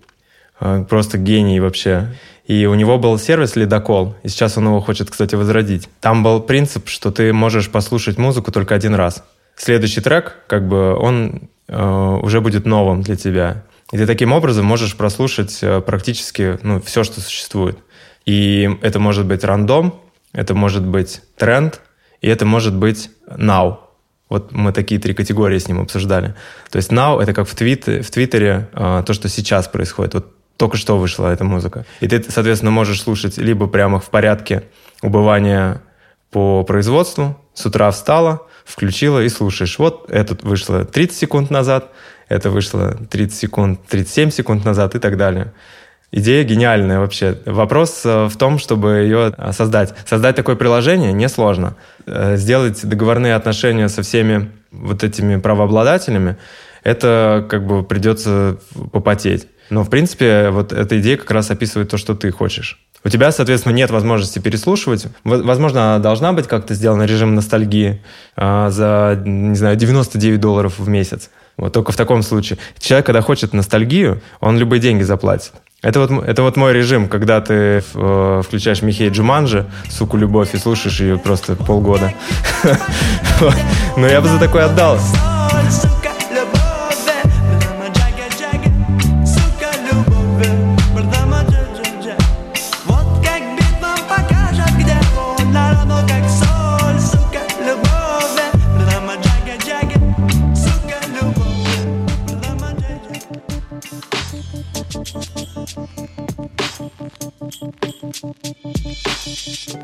Э, 0.60 0.84
просто 0.88 1.18
гений 1.18 1.60
вообще. 1.60 2.08
И 2.46 2.66
у 2.66 2.74
него 2.74 2.98
был 2.98 3.18
сервис 3.18 3.56
«Ледокол», 3.56 4.14
и 4.22 4.28
сейчас 4.28 4.58
он 4.58 4.66
его 4.66 4.80
хочет, 4.80 5.10
кстати, 5.10 5.34
возродить. 5.36 5.88
Там 6.00 6.22
был 6.22 6.40
принцип, 6.40 6.88
что 6.88 7.10
ты 7.10 7.32
можешь 7.32 7.70
послушать 7.70 8.18
музыку 8.18 8.50
только 8.52 8.74
один 8.74 8.94
раз. 8.94 9.24
Следующий 9.56 10.00
трек, 10.00 10.38
как 10.46 10.66
бы, 10.66 10.96
он 10.96 11.42
э, 11.68 12.18
уже 12.22 12.40
будет 12.40 12.66
новым 12.66 13.02
для 13.02 13.16
тебя. 13.16 13.62
И 13.92 13.96
ты 13.96 14.06
таким 14.06 14.32
образом 14.32 14.64
можешь 14.64 14.96
прослушать 14.96 15.58
э, 15.62 15.80
практически 15.80 16.58
ну, 16.62 16.80
все, 16.80 17.04
что 17.04 17.20
существует. 17.20 17.78
И 18.24 18.70
это 18.82 19.00
может 19.00 19.26
быть 19.26 19.42
рандом, 19.44 20.00
это 20.32 20.54
может 20.54 20.86
быть 20.86 21.22
тренд, 21.36 21.80
и 22.20 22.28
это 22.28 22.46
может 22.46 22.74
быть 22.74 23.10
now. 23.26 23.78
Вот 24.28 24.52
мы 24.52 24.72
такие 24.72 25.00
три 25.00 25.12
категории 25.12 25.58
с 25.58 25.66
ним 25.66 25.80
обсуждали. 25.80 26.36
То 26.70 26.76
есть 26.76 26.92
now— 26.92 27.20
это 27.22 27.32
как 27.32 27.48
в, 27.48 27.54
твит, 27.54 27.86
в 27.86 28.10
Твиттере 28.10 28.68
э, 28.72 29.02
то, 29.04 29.12
что 29.12 29.28
сейчас 29.28 29.66
происходит. 29.66 30.14
Вот 30.14 30.34
только 30.56 30.76
что 30.76 30.98
вышла 30.98 31.32
эта 31.32 31.42
музыка. 31.42 31.86
И 32.00 32.06
ты, 32.06 32.22
соответственно, 32.22 32.70
можешь 32.70 33.00
слушать 33.02 33.38
либо 33.38 33.66
прямо 33.66 33.98
в 33.98 34.10
порядке 34.10 34.64
убывания 35.02 35.82
по 36.30 36.62
производству. 36.64 37.40
С 37.54 37.66
утра 37.66 37.90
встала, 37.90 38.46
включила 38.64 39.22
и 39.22 39.28
слушаешь. 39.28 39.78
Вот 39.78 40.08
это 40.10 40.36
вышло 40.46 40.84
30 40.84 41.16
секунд 41.16 41.50
назад, 41.50 41.90
это 42.30 42.48
вышло 42.48 42.96
30 43.10 43.38
секунд, 43.38 43.80
37 43.88 44.30
секунд 44.30 44.64
назад 44.64 44.94
и 44.94 44.98
так 44.98 45.16
далее. 45.16 45.52
Идея 46.12 46.44
гениальная 46.44 47.00
вообще. 47.00 47.38
Вопрос 47.44 48.02
э, 48.04 48.26
в 48.26 48.36
том, 48.36 48.58
чтобы 48.58 49.00
ее 49.02 49.34
э, 49.36 49.52
создать. 49.52 49.94
Создать 50.06 50.36
такое 50.36 50.56
приложение 50.56 51.12
несложно. 51.12 51.76
Э, 52.06 52.36
сделать 52.36 52.84
договорные 52.84 53.34
отношения 53.34 53.88
со 53.88 54.02
всеми 54.02 54.50
вот 54.70 55.02
этими 55.04 55.36
правообладателями, 55.36 56.36
это 56.84 57.44
как 57.48 57.66
бы 57.66 57.82
придется 57.82 58.58
попотеть. 58.92 59.48
Но, 59.68 59.82
в 59.82 59.90
принципе, 59.90 60.50
вот 60.50 60.72
эта 60.72 61.00
идея 61.00 61.16
как 61.16 61.30
раз 61.32 61.50
описывает 61.50 61.90
то, 61.90 61.96
что 61.96 62.14
ты 62.14 62.30
хочешь. 62.30 62.80
У 63.04 63.08
тебя, 63.08 63.32
соответственно, 63.32 63.72
нет 63.72 63.90
возможности 63.90 64.38
переслушивать. 64.38 65.06
Возможно, 65.24 65.98
должна 66.00 66.32
быть 66.32 66.46
как-то 66.48 66.74
сделана 66.74 67.04
режим 67.04 67.34
ностальгии 67.34 68.02
за, 68.36 69.22
не 69.24 69.54
знаю, 69.54 69.76
99 69.76 70.40
долларов 70.40 70.78
в 70.78 70.88
месяц. 70.88 71.30
Вот 71.60 71.72
только 71.72 71.92
в 71.92 71.96
таком 71.96 72.22
случае. 72.22 72.58
Человек, 72.78 73.06
когда 73.06 73.20
хочет 73.20 73.52
ностальгию, 73.52 74.22
он 74.40 74.56
любые 74.56 74.80
деньги 74.80 75.02
заплатит. 75.02 75.52
Это 75.82 76.00
вот, 76.00 76.24
это 76.24 76.42
вот 76.42 76.56
мой 76.56 76.72
режим, 76.72 77.08
когда 77.08 77.40
ты 77.40 77.82
э, 77.94 78.42
включаешь 78.44 78.82
Михей 78.82 79.08
Джуманджи, 79.10 79.66
суку 79.88 80.16
любовь, 80.16 80.54
и 80.54 80.58
слушаешь 80.58 81.00
ее 81.00 81.18
просто 81.18 81.54
полгода. 81.54 82.12
Но 83.96 84.06
я 84.06 84.20
бы 84.20 84.28
за 84.28 84.38
такое 84.38 84.66
отдал. 84.66 84.98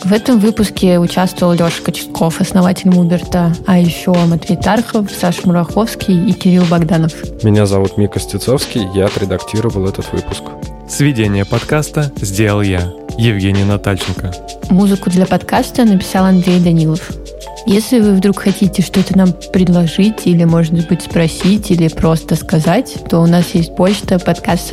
В 0.07 0.12
этом 0.12 0.38
выпуске 0.38 1.01
участвовал 1.01 1.55
Леша 1.55 1.83
Кочетков, 1.83 2.40
основатель 2.40 2.90
Муберта, 2.90 3.53
а 3.66 3.77
еще 3.77 4.12
Матвей 4.14 4.57
Тархов, 4.57 5.11
Саша 5.11 5.45
Мураховский 5.45 6.31
и 6.31 6.33
Кирилл 6.33 6.62
Богданов. 6.71 7.12
Меня 7.42 7.66
зовут 7.66 7.99
Мика 7.99 8.21
Стецовский, 8.21 8.87
я 8.95 9.07
отредактировал 9.07 9.88
этот 9.88 10.12
выпуск. 10.12 10.45
Сведение 10.88 11.45
подкаста 11.45 12.12
сделал 12.21 12.62
я, 12.62 12.92
Евгений 13.19 13.64
Натальченко. 13.64 14.33
Музыку 14.71 15.11
для 15.11 15.27
подкаста 15.27 15.85
написал 15.85 16.27
Андрей 16.27 16.61
Данилов. 16.61 17.11
Если 17.67 17.99
вы 17.99 18.15
вдруг 18.15 18.39
хотите 18.39 18.81
что-то 18.81 19.19
нам 19.19 19.33
предложить 19.53 20.27
или, 20.27 20.45
может 20.45 20.89
быть, 20.89 21.03
спросить 21.03 21.73
или 21.73 21.89
просто 21.89 22.37
сказать, 22.37 22.97
то 23.11 23.19
у 23.19 23.27
нас 23.27 23.55
есть 23.55 23.75
почта 23.75 24.21
подкаст. 24.21 24.69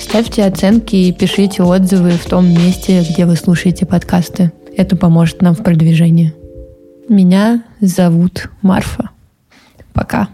Ставьте 0.00 0.44
оценки 0.44 0.94
и 0.94 1.12
пишите 1.12 1.64
отзывы 1.64 2.12
в 2.12 2.24
том 2.26 2.48
месте, 2.48 3.04
где 3.08 3.26
вы 3.26 3.34
слушаете 3.34 3.86
подкасты. 3.86 4.52
Это 4.76 4.96
поможет 4.96 5.42
нам 5.42 5.54
в 5.54 5.64
продвижении. 5.64 6.32
Меня 7.08 7.64
зовут 7.80 8.48
Марфа. 8.62 9.10
Пока. 9.92 10.28